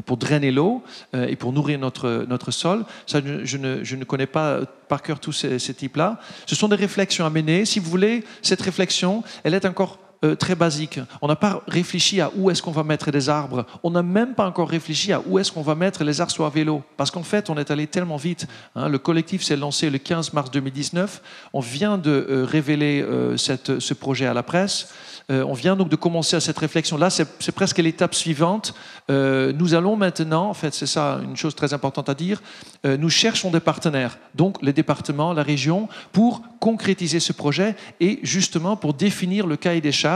[0.07, 2.85] pour drainer l'eau et pour nourrir notre, notre sol.
[3.07, 6.19] Je, ne, je ne connais pas par cœur tous ces, ces types-là.
[6.47, 7.65] Ce sont des réflexions à mener.
[7.65, 11.01] Si vous voulez, cette réflexion, elle est encore euh, très basique.
[11.21, 13.67] On n'a pas réfléchi à où est-ce qu'on va mettre des arbres.
[13.83, 16.51] On n'a même pas encore réfléchi à où est-ce qu'on va mettre les arceaux à
[16.51, 16.83] vélo.
[16.97, 18.47] Parce qu'en fait, on est allé tellement vite.
[18.75, 18.89] hein.
[18.89, 21.21] Le collectif s'est lancé le 15 mars 2019.
[21.53, 24.89] On vient de euh, révéler euh, ce projet à la presse.
[25.31, 26.99] On vient donc de commencer à cette réflexion.
[26.99, 28.75] Là, c'est presque l'étape suivante.
[29.09, 32.43] Nous allons maintenant, en fait, c'est ça une chose très importante à dire,
[32.85, 38.77] nous cherchons des partenaires, donc les départements, la région, pour concrétiser ce projet et justement
[38.77, 40.14] pour définir le cahier des charges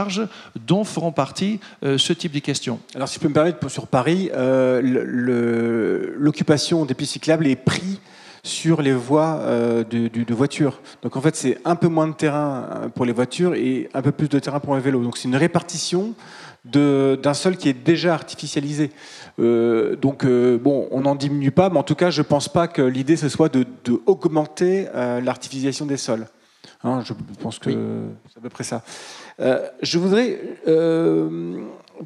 [0.67, 2.79] dont feront partie euh, ce type de questions.
[2.95, 4.81] Alors, si je peux me permettre, sur Paris, euh,
[6.17, 7.99] l'occupation des pistes cyclables est prise
[8.43, 10.81] sur les voies euh, de, de- de voitures.
[11.01, 14.11] Donc, en fait, c'est un peu moins de terrain pour les voitures et un peu
[14.11, 15.03] plus de terrain pour les vélos.
[15.03, 16.13] Donc, c'est une répartition
[16.65, 18.91] d'un sol qui est déjà artificialisé.
[19.39, 22.47] Euh, donc, euh, bon, on n'en diminue pas, mais en tout cas, je ne pense
[22.49, 24.87] pas que l'idée, ce soit de, de augmenter
[25.23, 26.27] l'artificialisation des sols.
[26.83, 27.69] Hein, je pense que
[28.31, 28.83] c'est à peu près ça.
[29.41, 31.59] Euh, je voudrais euh,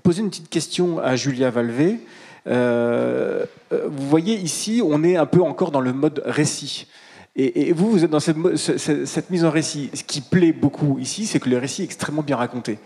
[0.03, 1.99] poser une petite question à Julia Valvé.
[2.45, 6.87] Euh, vous voyez ici, on est un peu encore dans le mode récit.
[7.35, 9.89] Et, vous, vous êtes dans cette, mise en récit.
[9.95, 12.77] Ce qui plaît beaucoup ici, c'est que le récit est extrêmement bien raconté.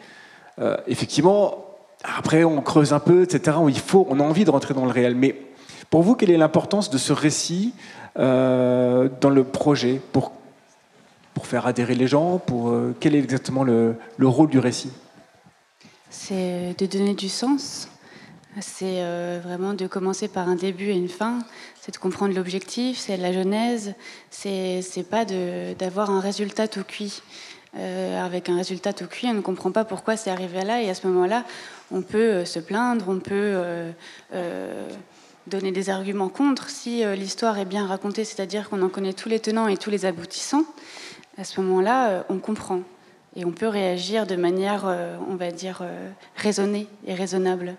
[0.87, 1.65] Effectivement,
[2.01, 3.57] après, on creuse un peu, etc.
[3.67, 5.15] Il faut, on a envie de rentrer dans le réel.
[5.15, 5.35] Mais
[5.89, 7.73] pour vous, quelle est l'importance de ce récit
[8.15, 9.99] dans le projet?
[10.13, 10.31] Pour,
[11.37, 14.89] pour faire adhérer les gens pour, euh, Quel est exactement le, le rôle du récit?
[16.09, 17.89] C'est de donner du sens.
[18.59, 21.37] C'est euh, vraiment de commencer par un début et une fin.
[21.79, 23.93] C'est de comprendre l'objectif, c'est la genèse.
[24.31, 27.21] C'est pas d'avoir un résultat tout cuit.
[27.77, 30.81] Euh, avec un résultat tout cuit, on ne comprend pas pourquoi c'est arrivé là.
[30.81, 31.43] Et à ce moment-là,
[31.91, 33.61] on peut se plaindre, on peut
[35.45, 36.71] donner des arguments contre.
[36.71, 40.05] Si l'histoire est bien racontée, c'est-à-dire qu'on en connaît tous les tenants et tous les
[40.07, 40.65] aboutissants,
[41.37, 42.81] à ce moment-là, euh, on comprend.
[43.35, 47.75] Et on peut réagir de manière, euh, on va dire, euh, raisonnée et raisonnable.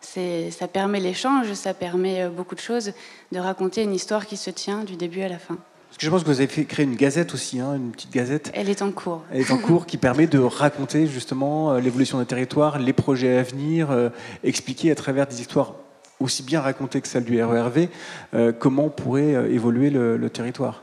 [0.00, 2.92] Ça permet l'échange, ça permet beaucoup de choses,
[3.32, 5.56] de raconter une histoire qui se tient du début à la fin.
[5.88, 8.12] Parce que je pense que vous avez fait créer une gazette aussi, hein, une petite
[8.12, 8.50] gazette.
[8.54, 9.22] Elle est en cours.
[9.32, 13.42] Elle est en cours qui permet de raconter justement l'évolution des territoires, les projets à
[13.42, 14.10] venir, euh,
[14.44, 15.74] expliquer à travers des histoires
[16.20, 17.88] aussi bien racontées que celles du RERV
[18.34, 20.82] euh, comment pourrait évoluer le, le territoire.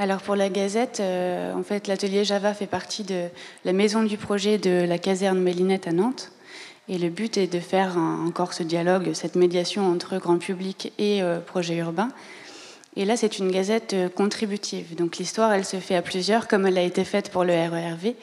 [0.00, 3.28] Alors pour la Gazette, euh, en fait, l'atelier Java fait partie de
[3.64, 6.32] la maison du projet de la caserne Mélinette à Nantes.
[6.88, 11.22] Et le but est de faire encore ce dialogue, cette médiation entre grand public et
[11.22, 12.08] euh, projet urbain.
[12.96, 14.96] Et là, c'est une gazette euh, contributive.
[14.96, 18.14] Donc l'histoire, elle se fait à plusieurs, comme elle a été faite pour le RERV.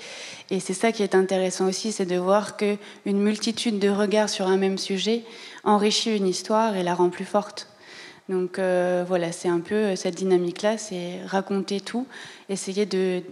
[0.49, 4.47] Et c'est ça qui est intéressant aussi, c'est de voir qu'une multitude de regards sur
[4.47, 5.23] un même sujet
[5.63, 7.70] enrichit une histoire et la rend plus forte.
[8.29, 12.07] Donc euh, voilà, c'est un peu euh, cette dynamique-là, c'est raconter tout,
[12.49, 13.23] essayer de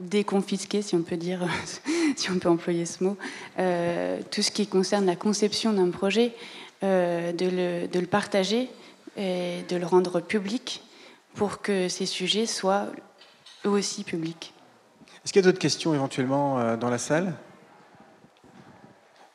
[0.00, 1.40] déconfisquer, si on peut dire,
[2.16, 3.16] si on peut employer ce mot,
[3.58, 6.34] euh, tout ce qui concerne la conception d'un projet,
[6.80, 8.70] de, le, de le partager
[9.16, 10.84] et de le rendre public
[11.34, 12.86] pour que ces sujets soient
[13.66, 14.54] eux aussi publics.
[15.24, 17.34] Est-ce qu'il y a d'autres questions éventuellement dans la salle?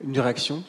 [0.02, 0.64] Une réaction?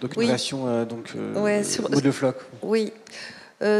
[0.00, 1.62] Donc une relation donc, ouais,
[2.02, 2.36] de floc.
[2.62, 2.92] Oui.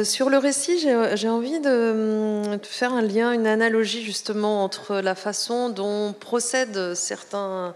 [0.05, 5.15] sur le récit, j'ai envie de, de, faire un lien, une analogie justement entre la
[5.15, 7.75] façon dont procèdent certains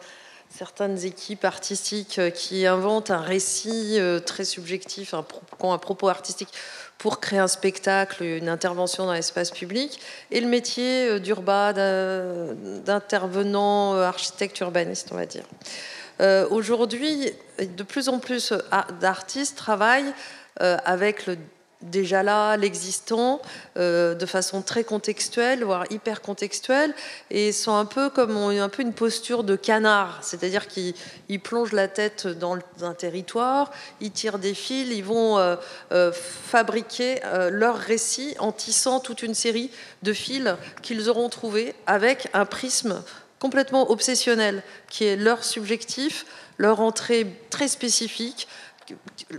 [0.51, 5.25] certaines équipes artistiques euh, qui inventent un récit euh, très subjectif, un,
[5.63, 6.49] un propos artistique
[6.99, 13.95] pour créer un spectacle, une intervention dans l'espace public, et le métier euh, d'urba, d'intervenant
[13.95, 15.45] architecte urbaniste, on va dire.
[16.51, 18.53] Aujourd'hui, de plus en plus
[19.01, 20.13] d'artistes travaillent
[20.59, 21.37] avec le
[21.83, 23.41] déjà là, l'existant,
[23.77, 26.95] euh, de façon très contextuelle, voire hyper contextuelle,
[27.31, 30.95] et sont un peu comme un une posture de canard, c'est-à-dire qu'ils
[31.43, 35.57] plongent la tête dans un territoire, ils tirent des fils, ils vont euh,
[35.93, 39.71] euh, fabriquer leur récit en tissant toute une série
[40.03, 43.03] de fils qu'ils auront trouvés avec un prisme
[43.41, 46.27] complètement obsessionnel, qui est leur subjectif,
[46.59, 48.47] leur entrée très spécifique,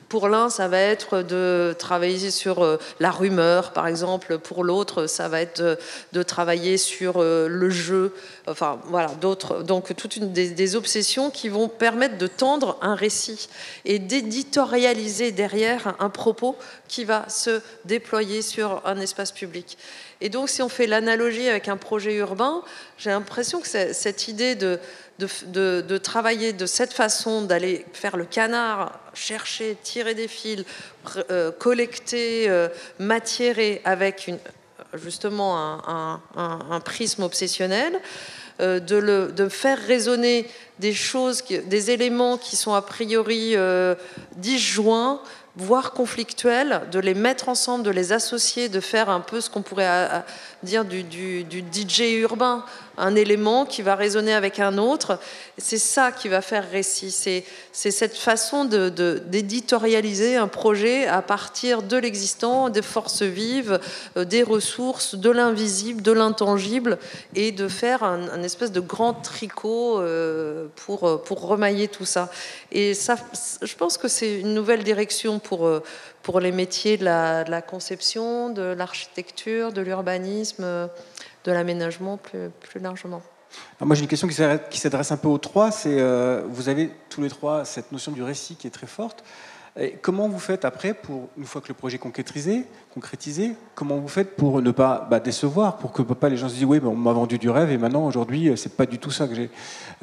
[0.09, 4.37] pour l'un, ça va être de travailler sur euh, la rumeur, par exemple.
[4.37, 5.77] Pour l'autre, ça va être
[6.13, 8.13] de, travailler sur euh, le jeu.
[8.47, 9.63] Enfin, voilà, d'autres.
[9.63, 13.49] Donc, toute une des, obsessions qui vont permettre de tendre un récit
[13.85, 16.55] et d'éditorialiser derrière un propos
[16.87, 19.77] qui va se déployer sur un espace public.
[20.21, 22.61] Et donc, si on fait l'analogie avec un projet urbain,
[22.97, 24.79] j'ai l'impression que cette idée de
[25.21, 30.63] de, travailler de cette façon, d'aller faire le canard, chercher, tirer des fils,
[31.29, 32.67] euh, collecter, euh,
[33.85, 34.31] avec
[34.93, 37.99] justement un, prisme obsessionnel,
[38.59, 40.47] euh, de, le, de, faire résonner
[40.79, 43.55] des choses, des éléments qui sont a priori
[44.35, 45.21] disjoints,
[45.55, 49.61] voire conflictuels, de les mettre ensemble, de les associer, de faire un peu ce qu'on
[49.61, 50.23] pourrait
[50.63, 52.63] dire du, DJ urbain,
[52.97, 55.19] un élément qui va résonner avec un autre.
[55.57, 57.11] C'est ça qui va faire récit.
[57.11, 63.79] C'est, cette façon d'éditorialiser un projet à partir de l'existant, des forces vives,
[64.17, 66.97] euh, des ressources, de l'invisible, de l'intangible,
[67.35, 72.29] et de faire un, espèce de grand tricot euh, pour, pour remailler tout ça.
[72.71, 73.15] Et ça,
[73.61, 75.83] je pense que c'est une nouvelle direction pour euh,
[76.23, 80.89] pour les métiers de la, conception, de l'architecture, de l'urbanisme
[81.43, 83.21] de l'aménagement plus, largement.
[83.79, 85.71] moi j'ai une question qui s'adresse un peu aux trois.
[85.71, 89.23] C'est euh, vous avez tous les trois cette notion du récit qui est très forte.
[90.01, 94.35] Comment vous faites après pour une fois que le projet est concrétisé, comment vous faites
[94.35, 97.13] pour ne pas bah, décevoir, pour que pas les gens se disent oui, on m'a
[97.13, 99.49] vendu du rêve et maintenant aujourd'hui c'est pas du tout ça que j'ai.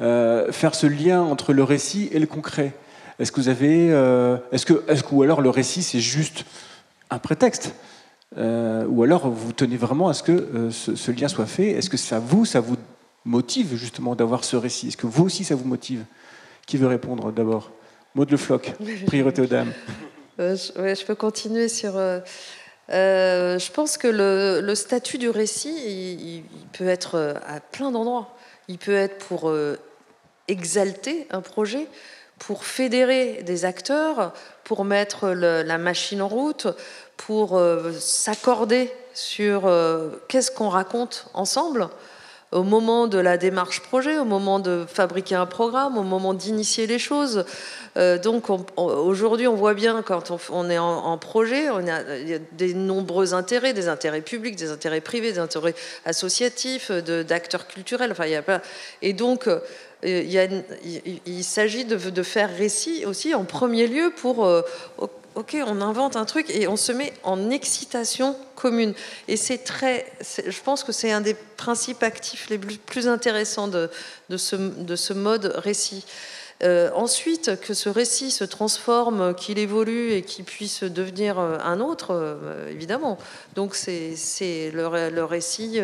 [0.01, 2.73] Euh, faire ce lien entre le récit et le concret?
[3.19, 6.45] Est-ce que vous avez, euh, est-ce que, est-ce que ou alors le récit c'est juste
[7.09, 7.73] un prétexte
[8.37, 11.89] euh, ou alors vous tenez vraiment à ce que euh, ce, lien soit fait Est-ce
[11.89, 12.77] que ça vous, ça vous
[13.25, 14.89] motive justement d'avoir ce récit?
[14.89, 16.05] Est-ce que vous aussi ça vous motive?
[16.67, 17.71] Qui veut répondre d'abord?
[18.15, 18.73] Maud Le Floc,
[19.07, 19.73] priorité aux dames.
[20.39, 21.93] Euh, je, peux continuer sur.
[22.89, 25.73] je pense que le, statut du récit,
[26.19, 28.35] il, peut être à plein d'endroits.
[28.67, 29.51] Il peut être pour
[30.47, 31.87] exalter un projet,
[32.39, 34.33] pour fédérer des acteurs,
[34.63, 36.67] pour mettre la machine en route,
[37.17, 41.89] pour euh, s'accorder sur euh, qu'est-ce qu'on raconte ensemble
[42.51, 46.87] au moment de la démarche projet, au moment de fabriquer un programme, au moment d'initier
[46.87, 47.45] les choses.
[47.97, 48.45] Euh, donc
[48.77, 53.73] aujourd'hui, on voit bien quand on, est en, projet, il y a des nombreux intérêts,
[53.73, 55.75] des intérêts publics, des intérêts privés, des intérêts
[56.05, 58.11] associatifs, d'acteurs culturels.
[58.11, 58.61] Enfin, il y a pas,
[59.03, 59.47] et donc
[60.03, 64.47] il, il, s'agit de, faire récit aussi en premier lieu pour
[65.35, 68.93] ok, on invente un truc et on se met en excitation commune.
[69.27, 70.05] Et c'est très,
[70.45, 76.05] je pense que c'est un des principes actifs les plus intéressants de ce mode récit.
[76.61, 81.79] Euh, ensuite, que ce récit se transforme, qu'il évolue et qu'il puisse devenir euh, un
[81.79, 83.17] autre, euh, évidemment.
[83.55, 84.15] Donc c'est
[84.73, 85.79] le, le, récit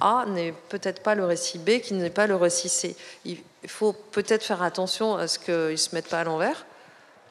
[0.00, 2.94] A n'est peut-être pas le récit B, qui n'est pas le récit C.
[3.24, 6.66] Il faut peut-être faire attention à ce qu'il ne se mette pas à l'envers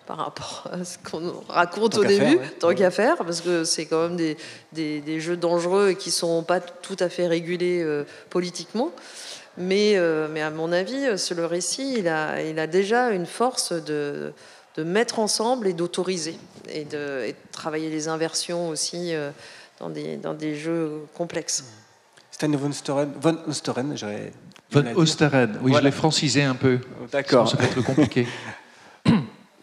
[0.05, 4.09] par rapport à ce qu'on raconte au début, tant qu'à faire, parce que c'est quand
[4.09, 8.03] même des, des, jeux dangereux et qui ne sont pas tout à fait régulés euh,
[8.29, 8.91] politiquement.
[9.57, 13.73] Mais, euh, mais à mon avis, le récit, il a, il a déjà une force
[13.73, 14.33] de,
[14.75, 16.37] de mettre ensemble et d'autoriser,
[16.69, 19.31] et de, et de, travailler les inversions aussi euh,
[19.79, 21.65] dans, des, dans des jeux complexes.
[22.31, 24.31] Stan von Storen, von Osteren, j'aurais...
[24.71, 26.79] Von Osteren, oui, je l'ai francisé un peu.
[27.11, 27.49] D'accord.
[27.49, 28.25] Ça peut être compliqué.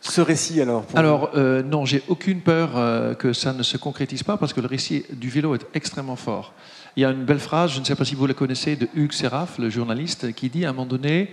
[0.01, 4.23] ce récit alors Alors euh, non, j'ai aucune peur euh, que ça ne se concrétise
[4.23, 6.53] pas parce que le récit du vélo est extrêmement fort.
[6.99, 8.89] Il y a une belle phrase, je ne sais pas si vous la connaissez, de
[8.93, 11.33] Hugues Seraf, le journaliste, qui dit à un moment donné,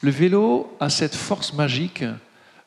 [0.00, 2.02] le vélo a cette force magique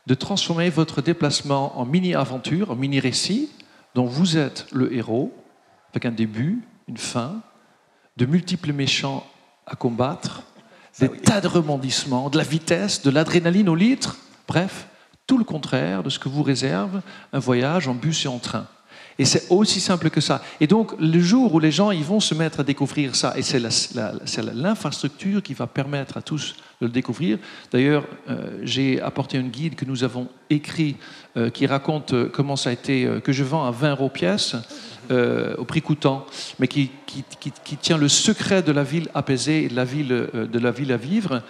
[0.07, 3.49] de transformer votre déplacement en mini-aventure, en mini-récit,
[3.93, 5.35] dont vous êtes le héros,
[5.91, 7.41] avec un début, une fin,
[8.15, 9.27] de multiples méchants
[9.67, 10.43] à combattre,
[11.01, 14.15] des tas de rebondissements, de la vitesse, de l'adrénaline au litre,
[14.47, 14.87] bref,
[15.27, 17.01] tout le contraire de ce que vous réserve
[17.33, 18.69] un voyage en bus et en train.
[19.19, 20.41] Et c'est aussi simple que ça.
[20.59, 23.41] Et donc, le jour où les gens ils vont se mettre à découvrir ça, et
[23.41, 23.61] c'est
[24.53, 27.37] l'infrastructure qui va permettre à tous de le découvrir.
[27.71, 30.97] D'ailleurs, euh, j'ai apporté un guide que nous avons écrit
[31.37, 34.55] euh, qui raconte euh, comment ça a été, que je vends à 20 euros pièce.
[35.57, 36.25] au prix coûtant,
[36.59, 40.59] mais qui, qui, qui, tient le secret de la ville apaisée et de la de
[40.59, 41.43] la ville à vivre.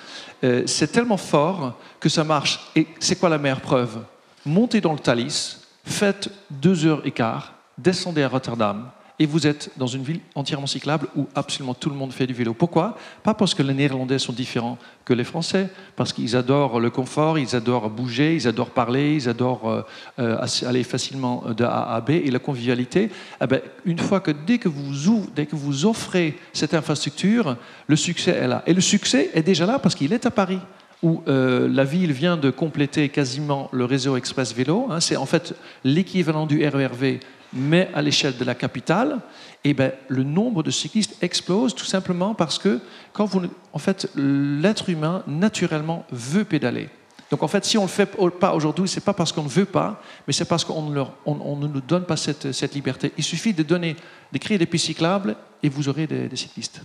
[0.66, 2.60] c'est tellement fort que ça marche.
[2.76, 4.00] Et c'est quoi la meilleure preuve?
[4.44, 9.70] Montez dans le Thalys, faites deux heures et quart, descendez à Rotterdam, et vous êtes
[9.78, 12.54] dans une ville entièrement cyclable où absolument tout le monde fait du vélo.
[12.54, 12.98] Pourquoi?
[13.22, 17.38] Pas parce que les Néerlandais sont différents que les Français, parce qu'ils adorent le confort,
[17.38, 19.82] ils adorent bouger, ils adorent parler, ils adorent euh,
[20.20, 23.12] euh, aller facilement de A à B et la convivialité.
[23.40, 27.56] Eh ben, une fois que dès que vous dès que vous offrez cette infrastructure,
[27.88, 28.64] le succès est là.
[28.66, 30.60] Et le succès est déjà là parce qu'il est à Paris
[31.04, 34.88] où euh, la ville vient de compléter quasiment le réseau express vélo.
[34.90, 35.02] Hein.
[35.02, 35.54] c'est en fait
[35.84, 37.20] l'équivalent du RERV,
[37.54, 39.20] mais à l'échelle de la capitale.
[39.64, 42.82] Et ben, le nombre de cyclistes explose tout simplement parce que
[43.14, 43.42] quand vous,
[43.72, 46.90] en fait, l'être humain naturellement veut pédaler.
[47.32, 48.06] Donc en fait, si on ne le fait
[48.40, 51.68] pas aujourd'hui, c'est pas parce qu'on ne veut pas, mais c'est parce qu'on ne, ne
[51.68, 53.12] nous donne pas cette, cette, liberté.
[53.18, 53.96] Il suffit de donner,
[54.32, 56.82] de créer des pistes cyclables et vous aurez des cyclistes.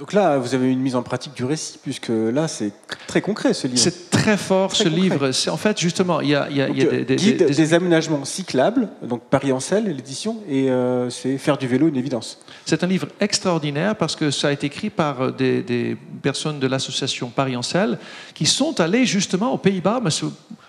[0.00, 2.72] Donc là, vous avez une mise en pratique du récit, puisque là, c'est
[3.06, 3.80] très concret ce livre.
[3.80, 5.30] C'est très fort ce livre.
[5.32, 8.88] C'est en fait justement, il y a, y a, y a des, des, aménagements cyclables,
[9.02, 12.38] donc Paris Ancel, l'édition, et euh, c'est faire du vélo une évidence.
[12.64, 16.66] C'est un livre extraordinaire parce que ça a été écrit par euh, des, personnes de
[16.66, 17.98] l'association Paris Ancel
[18.32, 20.00] qui sont allées justement aux Pays-Bas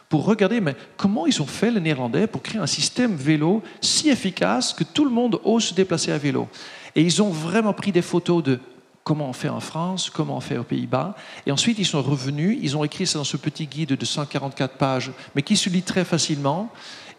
[0.09, 4.09] pour regarder mais comment ils ont fait les Néerlandais pour créer un système vélo si
[4.09, 6.49] efficace que tout le monde ose se déplacer à vélo.
[6.95, 8.59] Et ils ont vraiment pris des photos de
[9.03, 11.15] comment on fait en France, comment on fait aux Pays-Bas.
[11.45, 14.75] Et ensuite, ils sont revenus, ils ont écrit ça dans ce petit guide de 144
[14.75, 16.71] pages, mais qui se lit très facilement.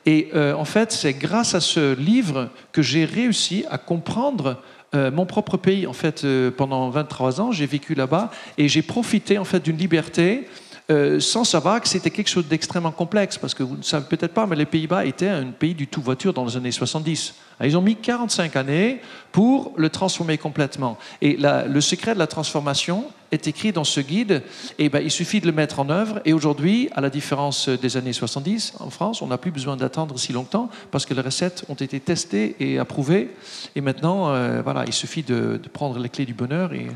[0.07, 4.61] Et euh, en fait, c'est grâce à ce livre que j'ai réussi à comprendre
[4.95, 5.87] euh, mon propre pays.
[5.87, 9.79] En fait, euh, pendant 23 ans, j'ai vécu là-bas et j'ai profité en fait d'une
[9.79, 10.49] liberté
[10.91, 14.35] euh, sans savoir que c'était quelque chose d'extrêmement complexe, parce que vous ne savez peut-être
[14.35, 17.35] pas, mais les Pays-Bas étaient un pays du tout voiture dans les années 70.
[17.61, 20.99] Ah, ils ont mis 45 années pour le transformer complètement.
[21.21, 24.43] Et le secret de la transformation est écrit dans ce guide,
[24.79, 26.21] et ben, il suffit de le mettre en œuvre.
[26.25, 30.19] Et aujourd'hui, à la différence des années 70, en France, on n'a plus besoin d'attendre
[30.19, 33.31] si longtemps, parce que les recettes ont été testées et approuvées.
[33.77, 36.89] Et maintenant, euh, voilà, il suffit de, prendre les clés du bonheur et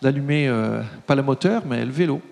[0.00, 2.22] d'allumer, euh, pas le moteur, mais le vélo.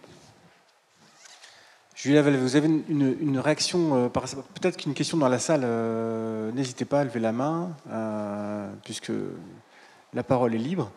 [1.96, 7.00] Julia vous avez une, réaction, euh, peut-être qu'une question dans la salle, euh, n'hésitez pas
[7.00, 9.10] à lever la main, euh, puisque
[10.12, 10.92] la parole est libre.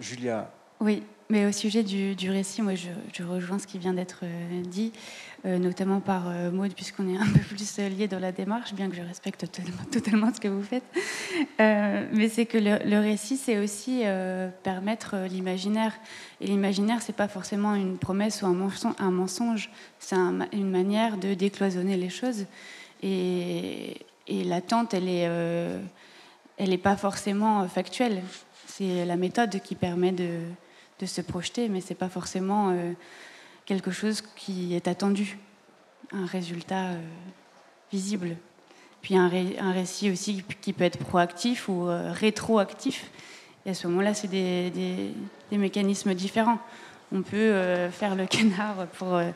[0.00, 0.50] Julia.
[0.80, 4.24] Oui, mais au sujet du, récit, moi je, rejoins ce qui vient d'être
[4.64, 4.92] dit,
[5.46, 9.02] notamment par Maud, puisqu'on est un peu plus liés dans la démarche, bien que je
[9.02, 9.46] respecte
[9.92, 10.84] totalement, ce que vous faites.
[11.58, 14.02] mais c'est que le, récit, c'est aussi
[14.62, 15.92] permettre l'imaginaire.
[16.40, 19.70] Et l'imaginaire, c'est pas forcément une promesse ou un mensonge,
[20.00, 22.46] c'est une manière de décloisonner les choses.
[23.02, 25.80] Et, l'attente, elle est, euh,
[26.58, 28.22] elle n'est pas forcément factuelle.
[28.66, 30.40] C'est la méthode qui permet de,
[31.04, 32.92] se projeter, mais c'est pas forcément euh,
[33.66, 35.38] quelque chose qui est attendu,
[36.12, 37.00] un résultat euh,
[37.92, 38.36] visible.
[39.02, 43.08] Puis un, récit aussi qui peut être proactif ou rétroactif.
[43.66, 45.12] Et à ce moment-là, c'est des,
[45.50, 46.58] mécanismes différents.
[47.12, 49.30] On peut euh, faire le canard pour, euh,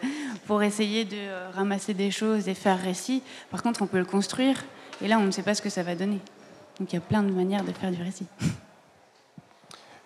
[0.46, 3.22] pour essayer de euh, ramasser des choses et faire récit.
[3.50, 4.64] Par contre, on peut le construire.
[5.02, 6.18] Et là, on ne sait pas ce que ça va donner.
[6.78, 8.26] Donc il y a plein de manières de faire du récit.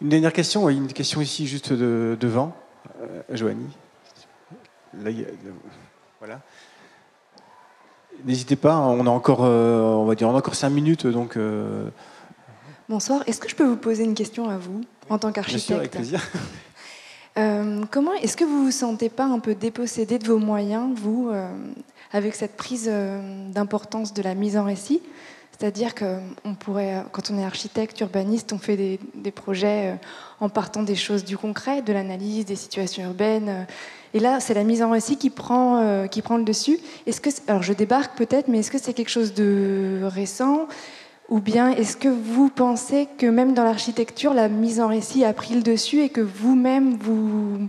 [0.01, 2.57] Une dernière question, une question ici juste devant,
[3.31, 3.68] Joanie.
[6.18, 6.40] Voilà.
[8.24, 11.36] N'hésitez pas, on a encore, on va dire, on a encore cinq minutes, donc
[12.88, 13.22] Bonsoir.
[13.26, 15.78] Est-ce que je peux vous poser une question à vous, en tant qu'architecte Bien sûr,
[15.78, 16.20] avec plaisir.
[17.36, 21.30] Euh, comment est-ce que vous vous sentez pas un peu dépossédé de vos moyens, vous,
[21.32, 21.49] euh,
[22.12, 25.03] avec cette prise euh, d'importance de la mise en récit?
[25.57, 26.19] C'est-à-dire que
[26.59, 29.97] pourrait, quand on est architecte, urbaniste, on fait des, projets
[30.41, 33.67] en partant des choses du concret, de l'analyse des situations urbaines.
[34.15, 36.81] et là, c'est la mise en récit qui prend, qui prend le dessus.
[37.07, 40.67] Est-ce que, alors je débarque peut-être, mais est-ce que c'est quelque chose de récent?
[41.29, 45.33] Ou bien est-ce que vous pensez que même dans l'architecture, la mise en récit a
[45.33, 47.69] pris le dessus et que vous-même, vous,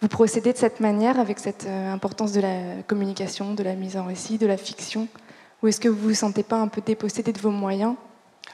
[0.00, 4.04] vous procédez de cette manière avec cette importance de la communication, de la mise en
[4.04, 5.08] récit, de la fiction?
[5.62, 7.94] Ou est-ce que vous vous sentez pas un peu dépossédé de vos moyens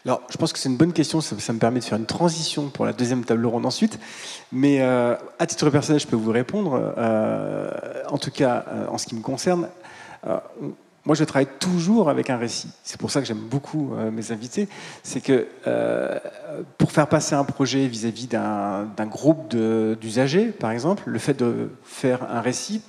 [0.07, 1.23] alors, je pense que c'est une bonne question.
[1.23, 3.99] Ça, me permet de faire une transition pour la deuxième table ronde ensuite.
[4.53, 6.93] Mais à titre personnel, je peux vous répondre.
[8.11, 9.67] en tout cas, en ce qui me concerne,
[11.07, 12.71] moi, je travaille toujours avec un récit.
[12.83, 14.69] C'est pour ça que j'aime beaucoup euh, mes invités.
[15.03, 16.19] C'est que euh,
[16.79, 22.31] pour faire passer un projet vis-à-vis d'un groupe d'usagers, par exemple, le fait de faire
[22.31, 22.81] un récit,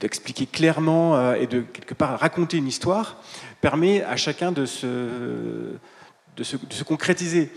[0.00, 3.16] d'expliquer clairement euh, et de quelque part raconter une histoire,
[3.60, 4.86] permet à chacun de se,
[6.36, 7.50] de se, concrétiser.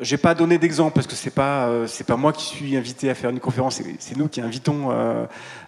[0.00, 3.08] Je n'ai pas donné d'exemple parce que c'est pas euh, pas moi qui suis invité
[3.08, 4.88] à faire une conférence, c'est nous qui invitons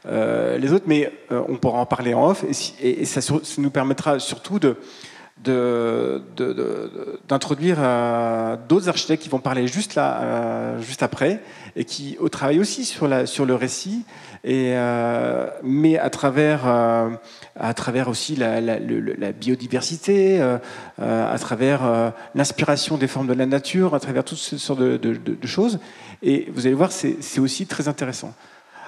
[0.07, 2.45] euh, les autres, mais on pourra en parler en off
[2.80, 3.20] et, ça,
[3.59, 4.76] nous permettra surtout de
[7.28, 7.78] d'introduire
[8.68, 11.41] d'autres architectes qui vont parler juste là, juste après,
[11.76, 14.05] et qui au travail aussi sur, la, le récit,
[14.45, 14.74] et,
[15.62, 16.66] mais à travers
[17.59, 20.59] à travers aussi la, biodiversité, euh,
[21.01, 24.80] euh, à travers euh, l'inspiration des formes de la nature, à travers toutes ces sortes
[24.80, 25.78] de, choses.
[26.22, 28.34] Et vous allez voir, c'est aussi très intéressant.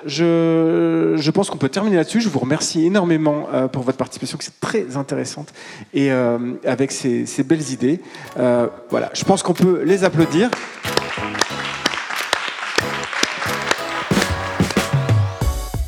[0.06, 2.20] Je, pense qu'on peut terminer là-dessus.
[2.20, 5.52] Je vous remercie énormément pour votre participation, qui c'est très intéressante,
[5.94, 8.00] et avec ces, belles idées.
[8.36, 10.50] voilà, je pense qu'on peut les applaudir.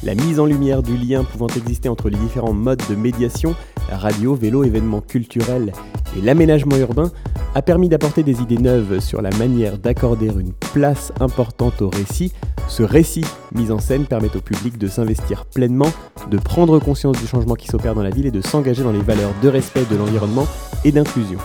[0.04, 3.54] La mise en lumière du lien pouvant exister entre les différents modes de médiation,
[3.90, 5.72] radio, vélo, événements culturels
[6.16, 7.10] et l'aménagement urbain,
[7.54, 12.32] a permis d'apporter des idées neuves sur la manière d'accorder une place importante au récit.
[12.68, 13.24] Ce récit
[13.54, 15.90] mis en scène permet au public de s'investir pleinement,
[16.30, 19.00] de prendre conscience du changement qui s'opère dans la ville et de s'engager dans les
[19.00, 20.46] valeurs de respect de l'environnement
[20.84, 21.38] et d'inclusion.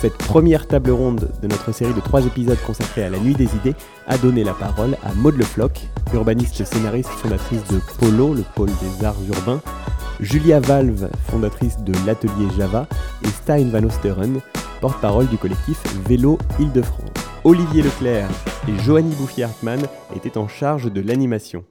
[0.00, 3.48] Cette première table ronde de notre série de trois épisodes consacrés à la nuit des
[3.56, 3.74] idées
[4.06, 5.80] a donné la parole à Maude Lefloc,
[6.12, 9.62] urbaniste scénariste fondatrice de Polo, le pôle des arts urbains,
[10.20, 12.86] Julia Valve, fondatrice de l'atelier Java,
[13.24, 14.40] et Stein Van Osteren,
[14.82, 17.10] porte-parole du collectif Vélo Île-de-France.
[17.44, 18.28] Olivier Leclerc
[18.68, 19.80] et Joanny Bouffier-Hartmann
[20.14, 21.64] étaient en charge de l'animation.